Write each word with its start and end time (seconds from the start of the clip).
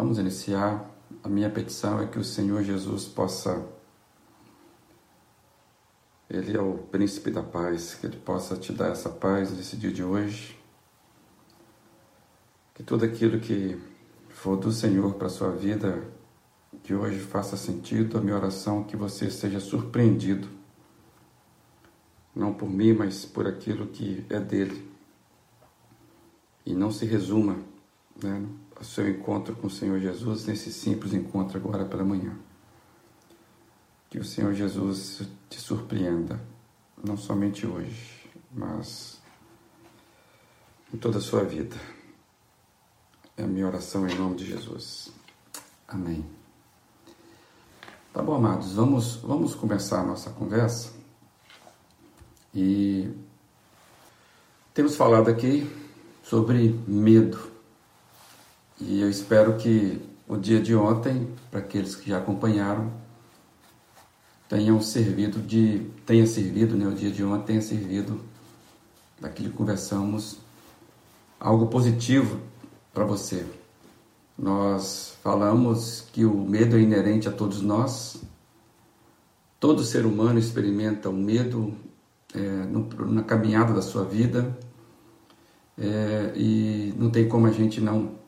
Vamos 0.00 0.18
iniciar. 0.18 0.90
A 1.22 1.28
minha 1.28 1.50
petição 1.50 2.00
é 2.00 2.06
que 2.06 2.18
o 2.18 2.24
Senhor 2.24 2.62
Jesus 2.62 3.04
possa. 3.04 3.62
Ele 6.26 6.56
é 6.56 6.60
o 6.62 6.78
príncipe 6.78 7.30
da 7.30 7.42
paz, 7.42 7.96
que 7.96 8.06
ele 8.06 8.16
possa 8.16 8.56
te 8.56 8.72
dar 8.72 8.92
essa 8.92 9.10
paz 9.10 9.54
nesse 9.54 9.76
dia 9.76 9.92
de 9.92 10.02
hoje. 10.02 10.58
Que 12.74 12.82
tudo 12.82 13.04
aquilo 13.04 13.40
que 13.40 13.78
for 14.30 14.56
do 14.56 14.72
Senhor 14.72 15.12
para 15.16 15.26
a 15.26 15.30
sua 15.30 15.50
vida, 15.50 16.02
que 16.82 16.94
hoje 16.94 17.18
faça 17.18 17.54
sentido. 17.54 18.16
A 18.16 18.22
minha 18.22 18.36
oração 18.36 18.80
é 18.80 18.84
que 18.84 18.96
você 18.96 19.30
seja 19.30 19.60
surpreendido, 19.60 20.48
não 22.34 22.54
por 22.54 22.70
mim, 22.70 22.94
mas 22.94 23.26
por 23.26 23.46
aquilo 23.46 23.86
que 23.88 24.24
é 24.30 24.40
dele. 24.40 24.90
E 26.64 26.74
não 26.74 26.90
se 26.90 27.04
resuma 27.04 27.58
né, 28.22 28.46
o 28.80 28.84
seu 28.84 29.08
encontro 29.08 29.54
com 29.54 29.66
o 29.66 29.70
Senhor 29.70 30.00
Jesus 30.00 30.46
nesse 30.46 30.72
simples 30.72 31.12
encontro 31.12 31.58
agora 31.58 31.84
pela 31.84 32.02
manhã. 32.02 32.34
Que 34.08 34.18
o 34.18 34.24
Senhor 34.24 34.54
Jesus 34.54 35.22
te 35.48 35.60
surpreenda, 35.60 36.40
não 37.04 37.16
somente 37.16 37.66
hoje, 37.66 38.28
mas 38.50 39.20
em 40.92 40.96
toda 40.96 41.18
a 41.18 41.20
sua 41.20 41.44
vida. 41.44 41.76
É 43.36 43.44
a 43.44 43.46
minha 43.46 43.66
oração 43.66 44.08
em 44.08 44.14
nome 44.16 44.36
de 44.36 44.46
Jesus. 44.46 45.12
Amém. 45.86 46.24
Tá 48.12 48.22
bom, 48.22 48.34
amados, 48.34 48.72
vamos, 48.72 49.16
vamos 49.16 49.54
começar 49.54 50.00
a 50.00 50.04
nossa 50.04 50.30
conversa. 50.30 50.90
E 52.52 53.08
temos 54.74 54.96
falado 54.96 55.30
aqui 55.30 55.70
sobre 56.24 56.70
medo. 56.88 57.59
E 58.80 59.00
eu 59.00 59.10
espero 59.10 59.56
que 59.56 60.00
o 60.26 60.36
dia 60.36 60.60
de 60.60 60.74
ontem, 60.74 61.28
para 61.50 61.60
aqueles 61.60 61.94
que 61.94 62.08
já 62.08 62.18
acompanharam, 62.18 62.90
tenham 64.48 64.80
servido 64.80 65.40
de 65.40 65.86
tenha 66.06 66.26
servido, 66.26 66.76
né, 66.76 66.86
o 66.86 66.94
dia 66.94 67.10
de 67.10 67.22
ontem 67.22 67.46
tenha 67.46 67.62
servido 67.62 68.20
daquilo 69.20 69.50
que 69.50 69.56
conversamos 69.56 70.38
algo 71.38 71.66
positivo 71.66 72.40
para 72.92 73.04
você. 73.04 73.46
Nós 74.38 75.16
falamos 75.22 76.06
que 76.12 76.24
o 76.24 76.34
medo 76.34 76.76
é 76.76 76.80
inerente 76.80 77.28
a 77.28 77.32
todos 77.32 77.60
nós. 77.60 78.22
Todo 79.58 79.84
ser 79.84 80.06
humano 80.06 80.38
experimenta 80.38 81.10
o 81.10 81.12
medo 81.12 81.74
é, 82.34 82.40
no, 82.40 82.88
na 83.06 83.22
caminhada 83.22 83.74
da 83.74 83.82
sua 83.82 84.04
vida 84.04 84.56
é, 85.76 86.32
e 86.34 86.94
não 86.96 87.10
tem 87.10 87.28
como 87.28 87.46
a 87.46 87.52
gente 87.52 87.80
não 87.80 88.19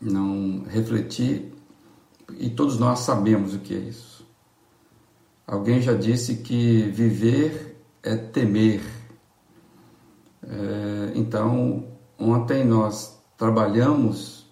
não 0.00 0.64
refletir, 0.68 1.52
e 2.38 2.50
todos 2.50 2.78
nós 2.78 3.00
sabemos 3.00 3.54
o 3.54 3.58
que 3.58 3.74
é 3.74 3.78
isso. 3.78 4.26
Alguém 5.46 5.80
já 5.80 5.94
disse 5.94 6.36
que 6.36 6.82
viver 6.90 7.82
é 8.02 8.16
temer. 8.16 8.82
É, 10.42 11.12
então, 11.14 11.88
ontem 12.18 12.64
nós 12.64 13.18
trabalhamos 13.36 14.46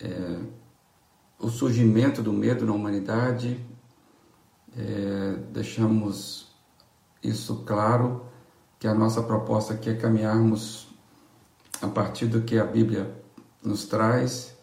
é, 0.00 0.38
o 1.38 1.48
surgimento 1.48 2.22
do 2.22 2.32
medo 2.32 2.64
na 2.64 2.72
humanidade, 2.72 3.60
é, 4.76 5.36
deixamos 5.52 6.48
isso 7.22 7.62
claro, 7.66 8.24
que 8.78 8.86
a 8.86 8.94
nossa 8.94 9.22
proposta 9.22 9.74
aqui 9.74 9.90
é 9.90 9.94
caminharmos 9.94 10.88
a 11.80 11.88
partir 11.88 12.26
do 12.26 12.42
que 12.42 12.58
a 12.58 12.64
Bíblia 12.64 13.23
nos 13.64 13.86
traz. 13.86 14.54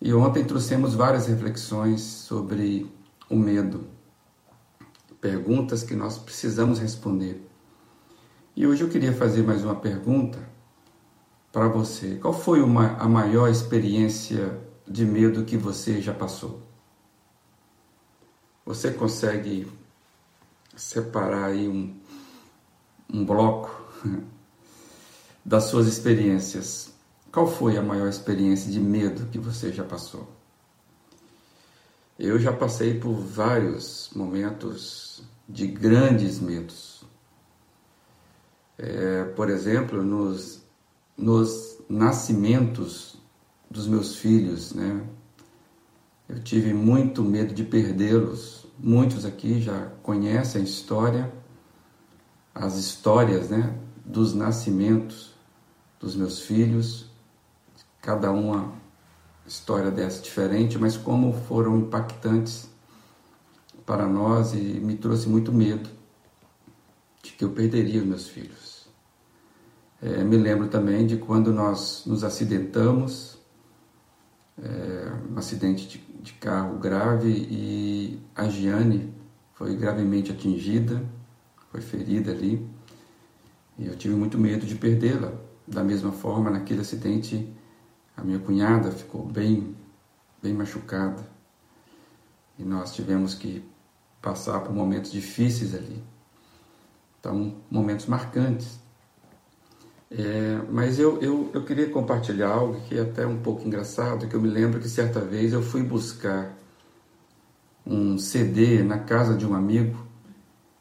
E 0.00 0.12
ontem 0.12 0.44
trouxemos 0.44 0.94
várias 0.94 1.26
reflexões 1.26 2.00
sobre 2.02 2.92
o 3.30 3.36
medo, 3.36 3.86
perguntas 5.20 5.82
que 5.82 5.94
nós 5.94 6.18
precisamos 6.18 6.78
responder. 6.78 7.48
E 8.54 8.66
hoje 8.66 8.82
eu 8.82 8.88
queria 8.88 9.12
fazer 9.12 9.42
mais 9.42 9.64
uma 9.64 9.76
pergunta 9.76 10.38
para 11.50 11.68
você. 11.68 12.16
Qual 12.16 12.34
foi 12.34 12.60
uma, 12.60 12.96
a 12.96 13.08
maior 13.08 13.48
experiência 13.48 14.60
de 14.86 15.06
medo 15.06 15.44
que 15.44 15.56
você 15.56 16.00
já 16.00 16.12
passou? 16.12 16.60
Você 18.66 18.90
consegue 18.90 19.70
separar 20.76 21.46
aí 21.46 21.68
um, 21.68 21.94
um 23.12 23.24
bloco 23.24 23.70
das 25.44 25.64
suas 25.64 25.86
experiências 25.86 26.92
qual 27.32 27.46
foi 27.46 27.78
a 27.78 27.82
maior 27.82 28.08
experiência 28.08 28.70
de 28.70 28.78
medo 28.78 29.26
que 29.30 29.38
você 29.38 29.72
já 29.72 29.82
passou? 29.82 30.28
Eu 32.18 32.38
já 32.38 32.52
passei 32.52 33.00
por 33.00 33.14
vários 33.14 34.10
momentos 34.14 35.24
de 35.48 35.66
grandes 35.66 36.38
medos. 36.38 37.02
É, 38.76 39.24
por 39.24 39.48
exemplo, 39.48 40.02
nos, 40.02 40.62
nos 41.16 41.78
nascimentos 41.88 43.16
dos 43.70 43.88
meus 43.88 44.16
filhos, 44.16 44.74
né? 44.74 45.02
Eu 46.28 46.42
tive 46.42 46.74
muito 46.74 47.24
medo 47.24 47.54
de 47.54 47.64
perdê-los. 47.64 48.66
Muitos 48.78 49.24
aqui 49.24 49.60
já 49.60 49.86
conhecem 50.02 50.60
a 50.60 50.64
história, 50.64 51.32
as 52.54 52.76
histórias, 52.76 53.48
né, 53.48 53.78
dos 54.04 54.34
nascimentos 54.34 55.34
dos 55.98 56.14
meus 56.14 56.40
filhos 56.40 57.11
cada 58.02 58.30
uma 58.32 58.72
história 59.46 59.90
dessa 59.90 60.20
diferente, 60.20 60.76
mas 60.76 60.96
como 60.96 61.32
foram 61.32 61.78
impactantes 61.78 62.68
para 63.86 64.06
nós 64.06 64.52
e 64.52 64.58
me 64.58 64.96
trouxe 64.96 65.28
muito 65.28 65.52
medo 65.52 65.88
de 67.22 67.32
que 67.32 67.44
eu 67.44 67.50
perderia 67.50 68.00
os 68.00 68.06
meus 68.06 68.28
filhos. 68.28 68.88
É, 70.00 70.24
me 70.24 70.36
lembro 70.36 70.66
também 70.68 71.06
de 71.06 71.16
quando 71.16 71.52
nós 71.52 72.02
nos 72.04 72.24
acidentamos, 72.24 73.38
é, 74.60 75.12
um 75.30 75.38
acidente 75.38 75.86
de, 75.86 75.98
de 76.20 76.32
carro 76.34 76.78
grave 76.78 77.30
e 77.30 78.20
a 78.34 78.48
Giane 78.48 79.14
foi 79.54 79.76
gravemente 79.76 80.32
atingida, 80.32 81.04
foi 81.70 81.80
ferida 81.80 82.32
ali, 82.32 82.68
e 83.78 83.86
eu 83.86 83.96
tive 83.96 84.14
muito 84.14 84.36
medo 84.36 84.66
de 84.66 84.74
perdê-la. 84.74 85.32
Da 85.66 85.84
mesma 85.84 86.10
forma, 86.10 86.50
naquele 86.50 86.80
acidente, 86.80 87.48
a 88.16 88.22
minha 88.22 88.38
cunhada 88.38 88.90
ficou 88.90 89.24
bem, 89.24 89.74
bem 90.42 90.52
machucada 90.52 91.26
e 92.58 92.64
nós 92.64 92.94
tivemos 92.94 93.34
que 93.34 93.64
passar 94.20 94.60
por 94.60 94.72
momentos 94.72 95.10
difíceis 95.10 95.74
ali. 95.74 96.02
Então, 97.18 97.56
momentos 97.70 98.06
marcantes. 98.06 98.80
É, 100.10 100.60
mas 100.70 100.98
eu, 100.98 101.20
eu, 101.22 101.50
eu 101.54 101.64
queria 101.64 101.88
compartilhar 101.88 102.50
algo 102.50 102.80
que 102.82 102.98
é 102.98 103.00
até 103.00 103.26
um 103.26 103.38
pouco 103.40 103.66
engraçado, 103.66 104.28
que 104.28 104.34
eu 104.34 104.40
me 104.40 104.48
lembro 104.48 104.78
que 104.78 104.88
certa 104.88 105.20
vez 105.20 105.52
eu 105.52 105.62
fui 105.62 105.82
buscar 105.82 106.54
um 107.86 108.18
CD 108.18 108.82
na 108.82 108.98
casa 108.98 109.34
de 109.34 109.46
um 109.46 109.54
amigo 109.54 110.06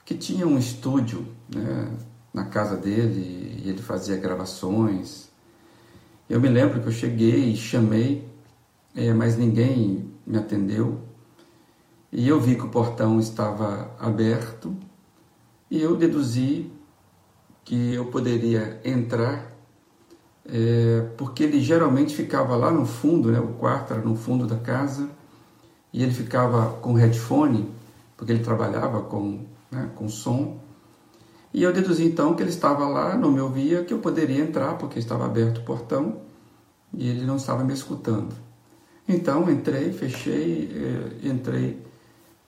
que 0.06 0.16
tinha 0.16 0.46
um 0.46 0.58
estúdio 0.58 1.26
né, 1.54 1.98
na 2.34 2.46
casa 2.46 2.76
dele 2.76 3.62
e 3.64 3.70
ele 3.70 3.82
fazia 3.82 4.18
gravações 4.18 5.31
eu 6.32 6.40
me 6.40 6.48
lembro 6.48 6.80
que 6.80 6.88
eu 6.88 6.94
cheguei 6.94 7.52
e 7.52 7.58
chamei, 7.58 8.26
é, 8.96 9.14
mas 9.14 9.38
ninguém 9.38 10.10
me 10.26 10.38
atendeu. 10.38 11.02
E 12.10 12.26
eu 12.26 12.40
vi 12.40 12.56
que 12.56 12.64
o 12.64 12.70
portão 12.70 13.20
estava 13.20 13.92
aberto 14.00 14.74
e 15.70 15.82
eu 15.82 15.98
deduzi 15.98 16.72
que 17.66 17.94
eu 17.94 18.06
poderia 18.06 18.80
entrar, 18.86 19.52
é, 20.46 21.02
porque 21.18 21.44
ele 21.44 21.60
geralmente 21.60 22.16
ficava 22.16 22.56
lá 22.56 22.72
no 22.72 22.86
fundo, 22.86 23.30
né, 23.30 23.40
o 23.42 23.50
quarto 23.50 23.94
era 23.94 24.02
no 24.02 24.16
fundo 24.16 24.48
da 24.48 24.58
casa, 24.58 25.10
e 25.92 26.02
ele 26.02 26.14
ficava 26.14 26.78
com 26.80 26.94
headphone, 26.94 27.70
porque 28.16 28.32
ele 28.32 28.44
trabalhava 28.44 29.02
com, 29.02 29.42
né, 29.70 29.90
com 29.96 30.08
som. 30.08 30.61
E 31.54 31.64
eu 31.64 31.74
deduzi 31.74 32.06
então 32.06 32.34
que 32.34 32.42
ele 32.42 32.50
estava 32.50 32.88
lá, 32.88 33.18
não 33.18 33.32
me 33.32 33.42
ouvia, 33.42 33.84
que 33.84 33.94
eu 33.94 34.00
poderia 34.00 34.42
entrar 34.42 34.78
porque 34.78 35.00
estava 35.00 35.26
aberto 35.26 35.58
o 35.58 35.64
portão 35.64 36.22
e 36.94 37.10
ele 37.10 37.26
não 37.26 37.36
estava 37.36 37.64
me 37.64 37.74
escutando. 37.74 38.34
Então 39.08 39.50
entrei, 39.50 39.92
fechei, 39.92 40.72
eh, 40.74 41.28
entrei 41.28 41.86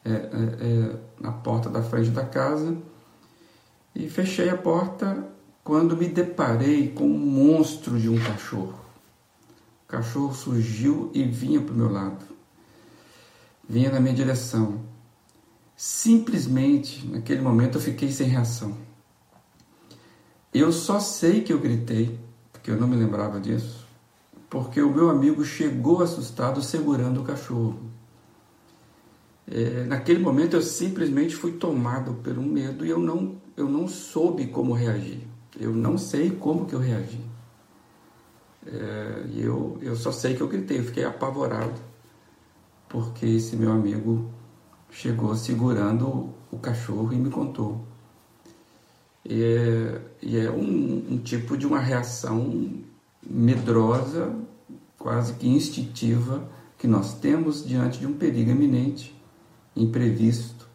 eh, 0.06 0.30
eh, 0.32 0.96
na 1.20 1.32
porta 1.32 1.70
da 1.70 1.82
frente 1.82 2.12
da 2.12 2.24
casa 2.26 2.78
e 3.94 4.10
fechei 4.10 4.50
a 4.50 4.58
porta 4.58 5.28
quando 5.64 5.98
me 5.98 6.08
deparei 6.08 6.90
com 6.90 7.06
um 7.06 7.18
monstro 7.18 8.00
de 8.00 8.08
um 8.08 8.18
cachorro. 8.18 8.80
O 9.86 9.88
cachorro 9.88 10.34
surgiu 10.34 11.12
e 11.14 11.24
vinha 11.24 11.62
para 11.62 11.74
o 11.74 11.78
meu 11.78 11.92
lado, 11.92 12.26
vinha 13.68 13.92
na 13.92 14.00
minha 14.00 14.16
direção. 14.16 14.80
Simplesmente, 15.76 17.06
naquele 17.08 17.42
momento, 17.42 17.78
eu 17.78 17.82
fiquei 17.82 18.12
sem 18.12 18.28
reação. 18.28 18.78
Eu 20.54 20.72
só 20.72 21.00
sei 21.00 21.42
que 21.42 21.52
eu 21.52 21.60
gritei, 21.60 22.20
porque 22.52 22.70
eu 22.70 22.78
não 22.78 22.88
me 22.88 22.96
lembrava 22.96 23.40
disso 23.40 23.84
porque 24.54 24.80
o 24.84 24.94
meu 24.94 25.10
amigo 25.10 25.44
chegou 25.44 26.04
assustado 26.04 26.62
segurando 26.62 27.22
o 27.22 27.24
cachorro. 27.24 27.80
É, 29.52 29.84
naquele 29.86 30.20
momento 30.20 30.56
eu 30.56 30.62
simplesmente 30.62 31.36
fui 31.36 31.54
tomado 31.54 32.14
pelo 32.22 32.44
medo 32.44 32.86
e 32.86 32.90
eu 32.92 33.00
não, 33.00 33.36
eu 33.58 33.68
não 33.68 33.88
soube 33.88 34.46
como 34.46 34.74
reagir. 34.74 35.22
Eu 35.60 35.74
não 35.74 35.98
sei 35.98 36.30
como 36.30 36.68
que 36.68 36.76
eu 36.76 36.80
reagi. 36.80 37.20
É, 38.68 39.26
eu, 39.36 39.80
eu 39.82 39.96
só 39.96 40.12
sei 40.12 40.36
que 40.36 40.42
eu 40.42 40.48
gritei, 40.48 40.78
eu 40.78 40.84
fiquei 40.84 41.04
apavorado, 41.04 41.82
porque 42.88 43.26
esse 43.26 43.56
meu 43.56 43.72
amigo 43.72 44.30
chegou 44.92 45.36
segurando 45.36 46.30
o 46.52 46.60
cachorro 46.60 47.12
e 47.12 47.16
me 47.16 47.32
contou. 47.32 47.84
E 49.26 49.42
é, 49.42 50.02
e 50.22 50.38
é 50.38 50.52
um, 50.52 51.06
um 51.12 51.18
tipo 51.18 51.58
de 51.58 51.66
uma 51.66 51.80
reação 51.80 52.82
medrosa, 53.26 54.36
quase 54.98 55.34
que 55.34 55.48
instintiva, 55.48 56.48
que 56.78 56.88
nós 56.88 57.14
temos 57.14 57.66
diante 57.66 58.00
de 58.00 58.06
um 58.06 58.14
perigo 58.14 58.52
iminente, 58.52 59.16
imprevisto. 59.76 60.68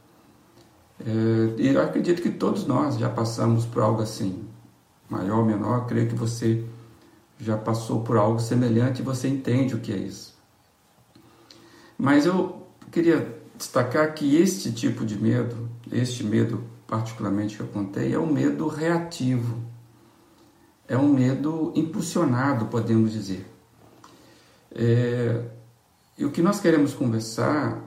É, 1.00 1.61
e 1.61 1.69
eu 1.69 1.83
acredito 1.83 2.23
que 2.23 2.31
todos 2.31 2.67
nós 2.67 2.99
já 2.99 3.11
passamos 3.11 3.67
por 3.67 3.83
algo 3.83 4.03
assim, 4.03 4.45
maior 5.09 5.41
ou 5.41 5.45
menor, 5.45 5.87
creio 5.87 6.09
que 6.09 6.15
você 6.15 6.65
já 7.39 7.56
passou 7.56 8.03
por 8.03 8.17
algo 8.17 8.41
semelhante 8.41 9.00
e 9.00 9.05
você 9.05 9.29
entende 9.29 9.75
o 9.75 9.81
que 9.81 9.93
é 9.93 9.97
isso. 9.97 10.37
Mas 11.97 12.27
eu 12.27 12.67
queria 12.91 13.39
destacar 13.56 14.15
que 14.15 14.37
este 14.37 14.73
tipo 14.73 15.05
de 15.05 15.17
medo, 15.17 15.69
este 15.91 16.25
medo 16.25 16.62
particularmente 16.88 17.55
que 17.55 17.62
eu 17.62 17.69
contei, 17.69 18.14
é 18.14 18.19
um 18.19 18.32
medo 18.32 18.67
reativo. 18.67 19.62
É 20.88 20.96
um 20.96 21.12
medo 21.12 21.70
impulsionado, 21.76 22.64
podemos 22.67 23.12
dizer. 23.12 23.46
É, 24.73 25.44
e 26.17 26.25
o 26.25 26.32
que 26.32 26.40
nós 26.40 26.61
queremos 26.61 26.94
conversar, 26.94 27.85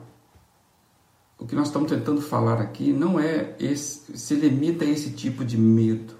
o 1.36 1.44
que 1.44 1.56
nós 1.56 1.66
estamos 1.66 1.90
tentando 1.90 2.22
falar 2.22 2.60
aqui, 2.60 2.92
não 2.92 3.18
é 3.18 3.56
esse, 3.58 4.16
se 4.16 4.36
limita 4.36 4.84
a 4.84 4.88
esse 4.88 5.10
tipo 5.10 5.44
de 5.44 5.58
medo. 5.58 6.14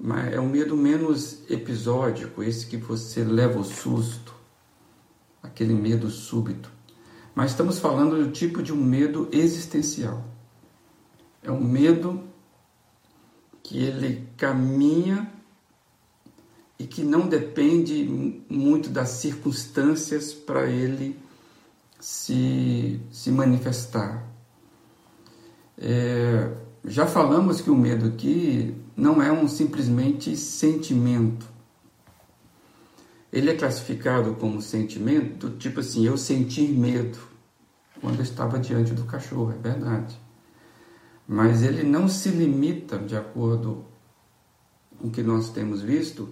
Mas 0.00 0.32
é 0.32 0.40
um 0.40 0.48
medo 0.48 0.74
menos 0.74 1.42
episódico, 1.50 2.42
esse 2.42 2.66
que 2.66 2.78
você 2.78 3.22
leva 3.22 3.58
o 3.60 3.64
susto, 3.64 4.34
aquele 5.42 5.74
medo 5.74 6.08
súbito. 6.08 6.72
Mas 7.34 7.50
estamos 7.50 7.78
falando 7.78 8.24
do 8.24 8.30
tipo 8.30 8.62
de 8.62 8.72
um 8.72 8.82
medo 8.82 9.28
existencial. 9.30 10.29
É 11.42 11.50
um 11.50 11.62
medo 11.62 12.22
que 13.62 13.78
ele 13.78 14.28
caminha 14.36 15.30
e 16.78 16.86
que 16.86 17.02
não 17.02 17.28
depende 17.28 18.42
muito 18.48 18.88
das 18.88 19.10
circunstâncias 19.10 20.32
para 20.32 20.66
ele 20.66 21.18
se, 22.00 23.00
se 23.12 23.30
manifestar. 23.30 24.26
É, 25.76 26.50
já 26.84 27.06
falamos 27.06 27.60
que 27.60 27.70
o 27.70 27.76
medo 27.76 28.06
aqui 28.06 28.74
não 28.96 29.22
é 29.22 29.30
um 29.30 29.46
simplesmente 29.46 30.36
sentimento. 30.36 31.46
Ele 33.32 33.50
é 33.50 33.54
classificado 33.54 34.34
como 34.34 34.60
sentimento, 34.60 35.50
tipo 35.50 35.80
assim, 35.80 36.06
eu 36.06 36.18
senti 36.18 36.62
medo 36.62 37.18
quando 38.00 38.16
eu 38.16 38.22
estava 38.22 38.58
diante 38.58 38.92
do 38.92 39.04
cachorro, 39.04 39.52
é 39.52 39.58
verdade. 39.58 40.18
Mas 41.32 41.62
ele 41.62 41.84
não 41.84 42.08
se 42.08 42.28
limita, 42.28 42.98
de 42.98 43.16
acordo 43.16 43.84
com 44.98 45.06
o 45.06 45.10
que 45.12 45.22
nós 45.22 45.50
temos 45.50 45.80
visto, 45.80 46.28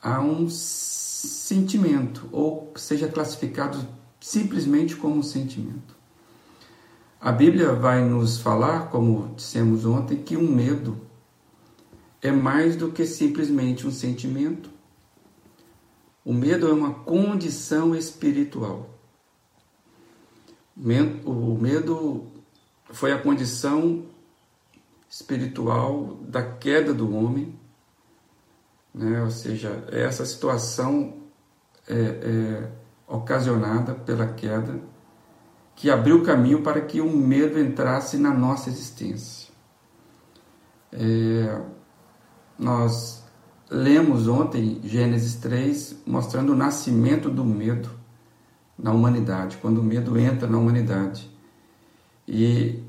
a 0.00 0.20
um 0.20 0.48
sentimento, 0.48 2.28
ou 2.30 2.72
seja 2.76 3.08
classificado 3.08 3.84
simplesmente 4.20 4.94
como 4.94 5.16
um 5.16 5.24
sentimento. 5.24 5.96
A 7.20 7.32
Bíblia 7.32 7.72
vai 7.72 8.08
nos 8.08 8.38
falar, 8.38 8.90
como 8.90 9.34
dissemos 9.34 9.84
ontem, 9.84 10.22
que 10.22 10.36
um 10.36 10.48
medo 10.48 11.00
é 12.22 12.30
mais 12.30 12.76
do 12.76 12.92
que 12.92 13.04
simplesmente 13.04 13.88
um 13.88 13.90
sentimento. 13.90 14.70
O 16.24 16.32
medo 16.32 16.68
é 16.68 16.72
uma 16.72 16.94
condição 16.94 17.92
espiritual. 17.92 18.88
O 20.76 21.58
medo 21.60 22.28
foi 22.92 23.10
a 23.10 23.18
condição 23.18 24.06
espiritual 25.08 26.18
da 26.22 26.42
queda 26.42 26.92
do 26.92 27.14
homem, 27.14 27.58
né? 28.94 29.22
ou 29.22 29.30
seja, 29.30 29.84
essa 29.90 30.24
situação 30.24 31.14
é, 31.88 31.94
é, 31.94 32.72
ocasionada 33.06 33.94
pela 33.94 34.26
queda 34.26 34.80
que 35.74 35.90
abriu 35.90 36.22
caminho 36.24 36.62
para 36.62 36.80
que 36.80 37.00
o 37.00 37.08
medo 37.08 37.58
entrasse 37.58 38.18
na 38.18 38.34
nossa 38.34 38.68
existência. 38.68 39.48
É, 40.92 41.62
nós 42.58 43.24
lemos 43.70 44.26
ontem 44.26 44.80
Gênesis 44.82 45.36
3 45.36 46.02
mostrando 46.04 46.52
o 46.52 46.56
nascimento 46.56 47.30
do 47.30 47.44
medo 47.44 47.90
na 48.76 48.92
humanidade, 48.92 49.56
quando 49.58 49.78
o 49.78 49.84
medo 49.84 50.18
entra 50.18 50.48
na 50.48 50.58
humanidade. 50.58 51.30
E 52.26 52.82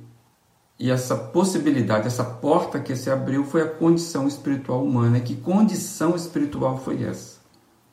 e 0.79 0.89
essa 0.89 1.13
possibilidade, 1.13 2.07
essa 2.07 2.23
porta 2.23 2.79
que 2.79 2.95
se 2.95 3.11
abriu 3.11 3.43
foi 3.43 3.61
a 3.61 3.67
condição 3.67 4.29
espiritual 4.29 4.81
humana. 4.81 5.19
Que 5.19 5.35
condição 5.35 6.15
espiritual 6.15 6.77
foi 6.77 7.03
essa? 7.03 7.39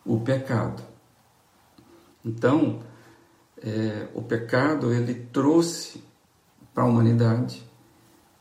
O 0.04 0.20
pecado. 0.20 0.84
Então, 2.24 2.78
é, 3.60 4.06
o 4.14 4.22
pecado 4.22 4.92
ele 4.92 5.14
trouxe 5.14 6.00
para 6.72 6.84
a 6.84 6.86
humanidade 6.86 7.68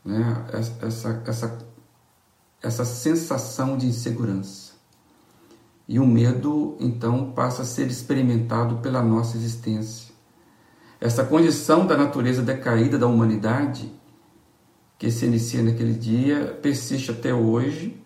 né, 0.04 0.46
essa, 0.54 1.24
essa, 1.26 1.58
essa 2.62 2.86
sensação 2.86 3.76
de 3.76 3.88
insegurança. 3.88 4.74
E 5.88 6.00
o 6.00 6.06
medo, 6.06 6.78
então, 6.80 7.32
passa 7.32 7.64
a 7.64 7.66
ser 7.66 7.88
experimentado 7.88 8.78
pela 8.78 9.02
nossa 9.02 9.38
existência. 9.38 10.14
Essa 11.02 11.24
condição 11.24 11.88
da 11.88 11.98
natureza 11.98 12.44
decaída 12.44 12.96
da 13.00 13.08
humanidade 13.08 13.92
que 14.98 15.12
se 15.12 15.26
inicia 15.26 15.62
naquele 15.62 15.94
dia 15.94 16.58
persiste 16.62 17.12
até 17.12 17.34
hoje. 17.34 18.00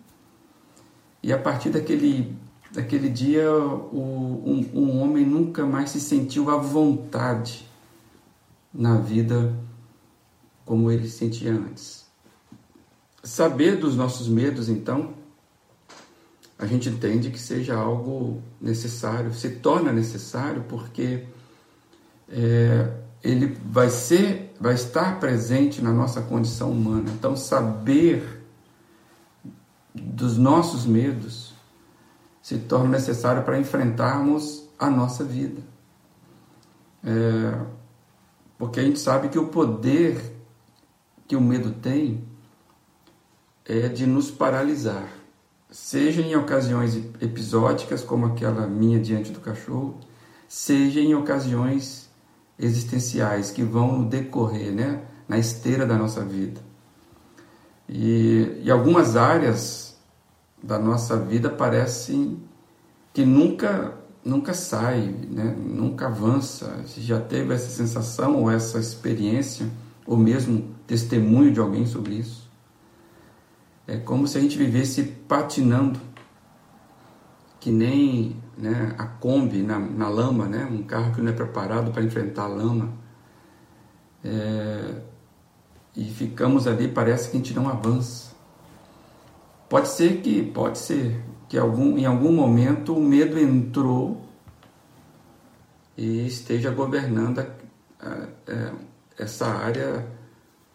E 1.22 1.32
a 1.32 1.38
partir 1.38 1.70
daquele, 1.70 2.36
daquele 2.72 3.08
dia, 3.08 3.50
o, 3.52 4.42
um, 4.44 4.70
um 4.74 5.00
homem 5.00 5.24
nunca 5.24 5.64
mais 5.66 5.90
se 5.90 6.00
sentiu 6.00 6.50
à 6.50 6.56
vontade 6.56 7.68
na 8.72 8.96
vida 8.98 9.54
como 10.64 10.90
ele 10.90 11.08
sentia 11.08 11.52
antes. 11.52 12.06
Saber 13.22 13.76
dos 13.76 13.96
nossos 13.96 14.28
medos, 14.28 14.68
então, 14.68 15.14
a 16.58 16.66
gente 16.66 16.88
entende 16.88 17.30
que 17.30 17.38
seja 17.38 17.74
algo 17.74 18.42
necessário, 18.60 19.32
se 19.34 19.50
torna 19.50 19.92
necessário 19.92 20.64
porque 20.68 21.24
é, 22.28 22.92
ele 23.22 23.58
vai 23.64 23.90
ser, 23.90 24.49
vai 24.60 24.74
estar 24.74 25.18
presente 25.18 25.80
na 25.80 25.90
nossa 25.90 26.20
condição 26.20 26.70
humana. 26.70 27.10
Então, 27.10 27.34
saber 27.34 28.44
dos 29.94 30.36
nossos 30.36 30.84
medos 30.84 31.54
se 32.42 32.58
torna 32.58 32.90
necessário 32.90 33.42
para 33.42 33.58
enfrentarmos 33.58 34.68
a 34.78 34.90
nossa 34.90 35.24
vida. 35.24 35.62
É, 37.02 37.58
porque 38.58 38.80
a 38.80 38.82
gente 38.82 38.98
sabe 38.98 39.30
que 39.30 39.38
o 39.38 39.48
poder 39.48 40.36
que 41.26 41.34
o 41.34 41.40
medo 41.40 41.70
tem 41.70 42.24
é 43.64 43.88
de 43.88 44.04
nos 44.04 44.30
paralisar, 44.30 45.08
seja 45.70 46.20
em 46.20 46.34
ocasiões 46.34 46.96
episódicas, 47.20 48.02
como 48.02 48.26
aquela 48.26 48.66
minha 48.66 48.98
diante 48.98 49.30
do 49.30 49.40
cachorro, 49.40 50.00
seja 50.48 51.00
em 51.00 51.14
ocasiões 51.14 52.09
existenciais 52.60 53.50
que 53.50 53.62
vão 53.62 54.04
decorrer, 54.04 54.72
né, 54.72 55.02
na 55.26 55.38
esteira 55.38 55.86
da 55.86 55.96
nossa 55.96 56.24
vida. 56.24 56.60
E, 57.88 58.60
e 58.62 58.70
algumas 58.70 59.16
áreas 59.16 59.98
da 60.62 60.78
nossa 60.78 61.16
vida 61.16 61.48
parecem 61.50 62.38
que 63.12 63.24
nunca 63.24 63.98
nunca 64.24 64.52
sai, 64.52 65.00
né? 65.30 65.56
nunca 65.58 66.06
avança. 66.06 66.84
Se 66.86 67.00
já 67.00 67.20
teve 67.20 67.54
essa 67.54 67.70
sensação 67.70 68.42
ou 68.42 68.50
essa 68.50 68.78
experiência, 68.78 69.66
ou 70.06 70.16
mesmo 70.16 70.74
testemunho 70.86 71.52
de 71.52 71.60
alguém 71.60 71.86
sobre 71.86 72.14
isso. 72.14 72.48
É 73.86 73.96
como 73.96 74.26
se 74.28 74.38
a 74.38 74.40
gente 74.40 74.56
vivesse 74.58 75.02
patinando, 75.02 76.00
que 77.58 77.70
nem 77.70 78.39
né, 78.60 78.94
a 78.98 79.06
Kombi 79.06 79.62
na, 79.62 79.78
na 79.78 80.08
lama, 80.08 80.46
né, 80.46 80.66
um 80.70 80.82
carro 80.82 81.14
que 81.14 81.20
não 81.20 81.30
é 81.30 81.34
preparado 81.34 81.90
para 81.90 82.02
enfrentar 82.02 82.44
a 82.44 82.48
lama. 82.48 82.92
É, 84.22 85.00
e 85.96 86.04
ficamos 86.04 86.66
ali, 86.66 86.88
parece 86.88 87.30
que 87.30 87.36
a 87.36 87.40
gente 87.40 87.54
não 87.54 87.68
avança. 87.68 88.30
Pode 89.68 89.88
ser 89.88 90.20
que, 90.20 90.42
pode 90.42 90.78
ser, 90.78 91.22
que 91.48 91.56
algum, 91.56 91.96
em 91.96 92.04
algum 92.04 92.32
momento 92.32 92.94
o 92.94 93.00
medo 93.00 93.38
entrou 93.38 94.24
e 95.96 96.26
esteja 96.26 96.70
governando 96.70 97.40
a, 97.40 97.46
a, 98.00 98.08
a, 98.08 98.28
é, 98.46 98.72
essa 99.18 99.46
área 99.46 100.06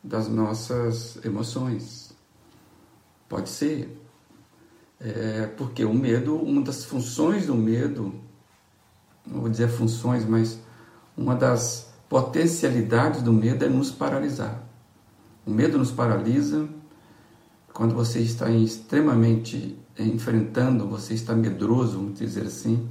das 0.04 0.27
nossas 0.27 1.24
emoções. 1.25 2.15
Pode 3.27 3.50
ser. 3.50 3.95
É, 5.00 5.48
porque 5.58 5.84
o 5.84 5.94
medo, 5.94 6.36
uma 6.36 6.62
das 6.62 6.86
funções 6.86 7.48
do 7.48 7.56
medo, 7.56 8.16
não 9.25 9.42
vou 9.42 9.50
dizer 9.50 9.68
funções, 9.68 10.25
mas 10.25 10.60
uma 11.18 11.36
das 11.36 11.94
potencialidades 12.08 13.22
do 13.22 13.34
medo 13.34 13.66
é 13.66 13.70
nos 13.70 13.92
paralisar. 13.92 14.64
O 15.46 15.52
medo 15.52 15.78
nos 15.78 15.92
paralisa 15.92 16.68
quando 17.74 17.94
você 17.94 18.20
está 18.20 18.50
extremamente 18.50 19.78
enfrentando, 20.00 20.88
você 20.88 21.14
está 21.14 21.36
medroso, 21.36 21.98
vamos 21.98 22.20
dizer 22.20 22.44
assim, 22.44 22.88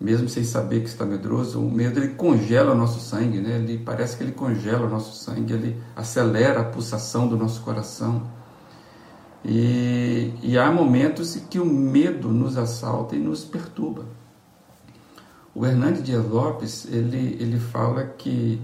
mesmo 0.00 0.28
sem 0.28 0.44
saber 0.44 0.80
que 0.80 0.88
está 0.88 1.04
medroso, 1.04 1.60
o 1.60 1.70
medo 1.70 1.98
ele 1.98 2.14
congela 2.14 2.72
o 2.72 2.76
nosso 2.76 3.00
sangue, 3.00 3.40
né? 3.40 3.56
Ele 3.56 3.78
parece 3.78 4.16
que 4.16 4.22
ele 4.22 4.32
congela 4.32 4.86
o 4.86 4.88
nosso 4.88 5.22
sangue, 5.22 5.52
ele 5.52 5.82
acelera 5.94 6.60
a 6.60 6.64
pulsação 6.64 7.28
do 7.28 7.36
nosso 7.36 7.60
coração. 7.62 8.22
E, 9.44 10.34
e 10.42 10.58
há 10.58 10.70
momentos 10.70 11.36
em 11.36 11.40
que 11.46 11.58
o 11.58 11.64
medo 11.64 12.28
nos 12.28 12.58
assalta 12.58 13.16
e 13.16 13.18
nos 13.18 13.44
perturba. 13.44 14.04
O 15.54 15.66
Hernandes 15.66 16.02
Dias 16.02 16.24
Lopes 16.26 16.86
ele, 16.86 17.36
ele 17.40 17.58
fala 17.58 18.04
que, 18.04 18.60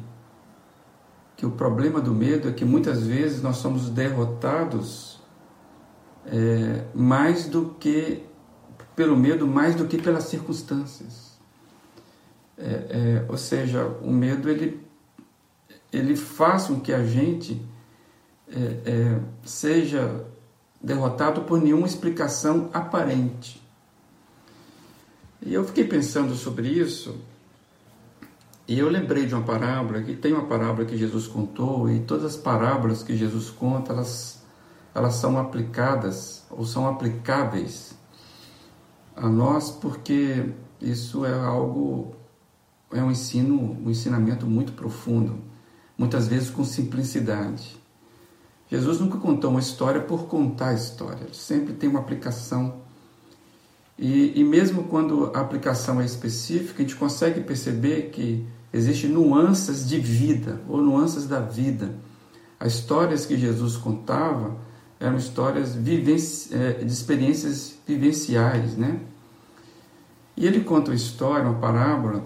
que 1.37 1.47
o 1.47 1.50
problema 1.50 2.00
do 2.00 2.14
medo 2.14 2.49
é 2.49 2.52
que 2.52 2.64
muitas 2.64 3.06
vezes 3.06 3.42
nós 3.42 3.56
somos 3.56 3.88
derrotados 3.88 5.21
é, 6.26 6.85
mais 6.95 7.49
do 7.49 7.75
que 7.80 8.23
pelo 8.95 9.16
medo, 9.16 9.47
mais 9.47 9.75
do 9.75 9.87
que 9.87 9.99
pelas 9.99 10.25
circunstâncias. 10.25 11.37
É, 12.59 12.64
é, 12.64 13.26
ou 13.28 13.37
seja, 13.37 13.87
o 14.02 14.11
medo 14.11 14.49
ele, 14.49 14.80
ele 15.92 16.16
faz 16.16 16.66
com 16.66 16.80
que 16.80 16.92
a 16.92 17.04
gente 17.04 17.61
é, 18.49 18.90
é, 18.90 19.21
seja 19.45 20.25
derrotado 20.83 21.42
por 21.42 21.61
nenhuma 21.61 21.87
explicação 21.87 22.71
aparente. 22.73 23.62
E 25.42 25.52
eu 25.52 25.64
fiquei 25.64 25.85
pensando 25.85 26.35
sobre 26.35 26.68
isso, 26.68 27.16
e 28.68 28.78
eu 28.78 28.88
lembrei 28.88 29.26
de 29.26 29.35
uma 29.35 29.45
parábola, 29.45 30.02
que 30.02 30.16
tem 30.16 30.33
uma 30.33 30.47
parábola 30.47 30.85
que 30.85 30.97
Jesus 30.97 31.28
contou, 31.28 31.88
e 31.88 32.00
todas 32.00 32.25
as 32.25 32.37
parábolas 32.37 33.02
que 33.02 33.16
Jesus 33.16 33.49
conta, 33.49 33.92
elas, 33.92 34.42
elas 34.92 35.14
são 35.14 35.38
aplicadas, 35.38 36.45
ou 36.50 36.64
são 36.64 36.88
aplicáveis 36.88 37.95
a 39.14 39.28
nós, 39.28 39.71
porque 39.71 40.50
isso 40.80 41.25
é 41.25 41.33
algo, 41.33 42.16
é 42.92 43.00
um 43.00 43.11
ensino, 43.11 43.78
um 43.85 43.88
ensinamento 43.88 44.47
muito 44.47 44.73
profundo, 44.73 45.38
muitas 45.97 46.26
vezes 46.26 46.50
com 46.50 46.64
simplicidade. 46.64 47.75
Jesus 48.68 49.00
nunca 49.00 49.18
contou 49.18 49.50
uma 49.50 49.61
história 49.61 50.00
por 50.00 50.26
contar 50.26 50.68
a 50.68 50.75
história, 50.75 51.25
ele 51.25 51.35
sempre 51.35 51.73
tem 51.73 51.88
uma 51.88 52.00
aplicação 52.00 52.87
e, 53.99 54.38
e 54.38 54.44
mesmo 54.44 54.85
quando 54.85 55.30
a 55.35 55.40
aplicação 55.40 56.00
é 56.00 56.04
específica, 56.04 56.82
a 56.82 56.82
gente 56.82 56.96
consegue 56.96 57.40
perceber 57.40 58.11
que 58.11 58.46
existem 58.73 59.11
nuances 59.11 59.88
de 59.88 59.99
vida 59.99 60.61
ou 60.68 60.82
nuances 60.82 61.26
da 61.26 61.40
vida. 61.40 61.94
As 62.61 62.75
histórias 62.75 63.25
que 63.25 63.38
Jesus 63.38 63.76
contava 63.76 64.56
eram 65.00 65.16
histórias. 65.16 65.76
É, 65.76 66.73
de 66.85 66.92
experiências 66.92 67.75
vivenciais, 67.87 68.76
né? 68.76 69.00
E 70.37 70.46
ele 70.46 70.61
conta 70.61 70.90
uma 70.90 70.96
história, 70.96 71.49
uma 71.49 71.58
parábola, 71.58 72.23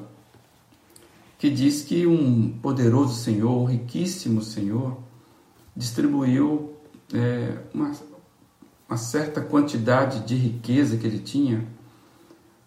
que 1.39 1.49
diz 1.49 1.83
que 1.83 2.07
um 2.07 2.51
poderoso 2.61 3.15
Senhor, 3.15 3.57
um 3.57 3.65
riquíssimo 3.65 4.43
Senhor, 4.43 4.99
distribuiu 5.81 6.77
é, 7.13 7.57
uma, 7.73 7.91
uma 8.87 8.99
certa 8.99 9.41
quantidade 9.41 10.21
de 10.21 10.37
riqueza 10.37 10.99
que 10.99 11.07
ele 11.07 11.19
tinha 11.19 11.67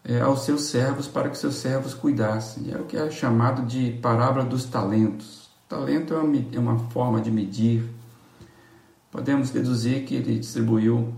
é, 0.03 0.20
aos 0.20 0.43
seus 0.43 0.63
servos 0.63 1.08
para 1.08 1.29
que 1.29 1.38
seus 1.38 1.55
servos 1.55 1.93
cuidassem. 1.93 2.74
É 2.74 2.77
o 2.77 2.86
que 2.86 2.98
é 2.98 3.10
chamado 3.12 3.65
de 3.67 3.91
parábola 4.01 4.43
dos 4.43 4.65
talentos. 4.65 5.50
Talento 5.70 6.13
é 6.13 6.17
uma, 6.17 6.38
é 6.53 6.60
uma 6.60 6.79
forma 6.89 7.22
de 7.22 7.29
medir. 7.29 7.88
Podemos 9.12 9.51
deduzir 9.51 10.05
que 10.05 10.15
ele 10.15 10.39
distribuiu 10.39 11.13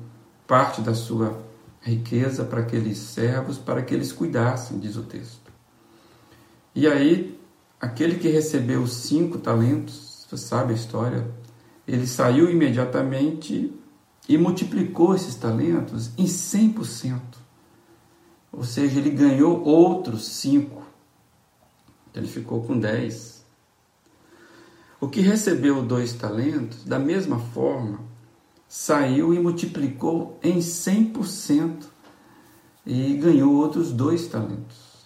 parte 0.45 0.81
da 0.81 0.93
sua 0.93 1.41
riqueza 1.81 2.43
para 2.43 2.59
aqueles 2.59 2.97
servos, 2.97 3.57
para 3.57 3.81
que 3.81 3.93
eles 3.93 4.11
cuidassem, 4.11 4.79
diz 4.79 4.97
o 4.97 5.03
texto. 5.03 5.49
E 6.75 6.87
aí, 6.87 7.39
aquele 7.79 8.17
que 8.17 8.27
recebeu 8.27 8.85
cinco 8.85 9.37
talentos, 9.37 10.25
você 10.29 10.37
sabe 10.37 10.73
a 10.73 10.75
história, 10.75 11.25
ele 11.87 12.07
saiu 12.07 12.49
imediatamente 12.49 13.73
e 14.27 14.37
multiplicou 14.37 15.15
esses 15.15 15.35
talentos 15.35 16.11
em 16.17 16.25
100%. 16.25 17.21
Ou 18.51 18.63
seja, 18.63 18.99
ele 18.99 19.09
ganhou 19.11 19.63
outros 19.63 20.25
5. 20.27 20.83
Então 22.09 22.23
ele 22.23 22.31
ficou 22.31 22.63
com 22.63 22.79
10. 22.79 23.45
O 24.99 25.07
que 25.07 25.21
recebeu 25.21 25.83
dois 25.83 26.13
talentos, 26.13 26.83
da 26.85 26.97
mesma 26.97 27.37
forma, 27.37 27.99
saiu 28.67 29.33
e 29.33 29.39
multiplicou 29.39 30.39
em 30.41 30.59
100% 30.59 31.83
e 32.85 33.15
ganhou 33.15 33.53
outros 33.55 33.91
dois 33.91 34.27
talentos. 34.27 35.05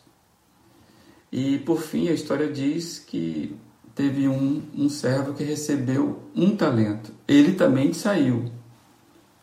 E 1.32 1.60
por 1.60 1.82
fim, 1.82 2.08
a 2.08 2.14
história 2.14 2.52
diz 2.52 3.00
que 3.00 3.56
teve 4.00 4.30
um, 4.30 4.64
um 4.74 4.88
servo 4.88 5.34
que 5.34 5.44
recebeu 5.44 6.24
um 6.34 6.56
talento. 6.56 7.12
Ele 7.28 7.52
também 7.52 7.92
saiu 7.92 8.50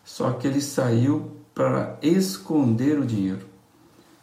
só 0.02 0.32
que 0.32 0.46
ele 0.46 0.62
saiu 0.62 1.30
para 1.52 1.98
esconder 2.00 2.98
o 2.98 3.04
dinheiro. 3.04 3.44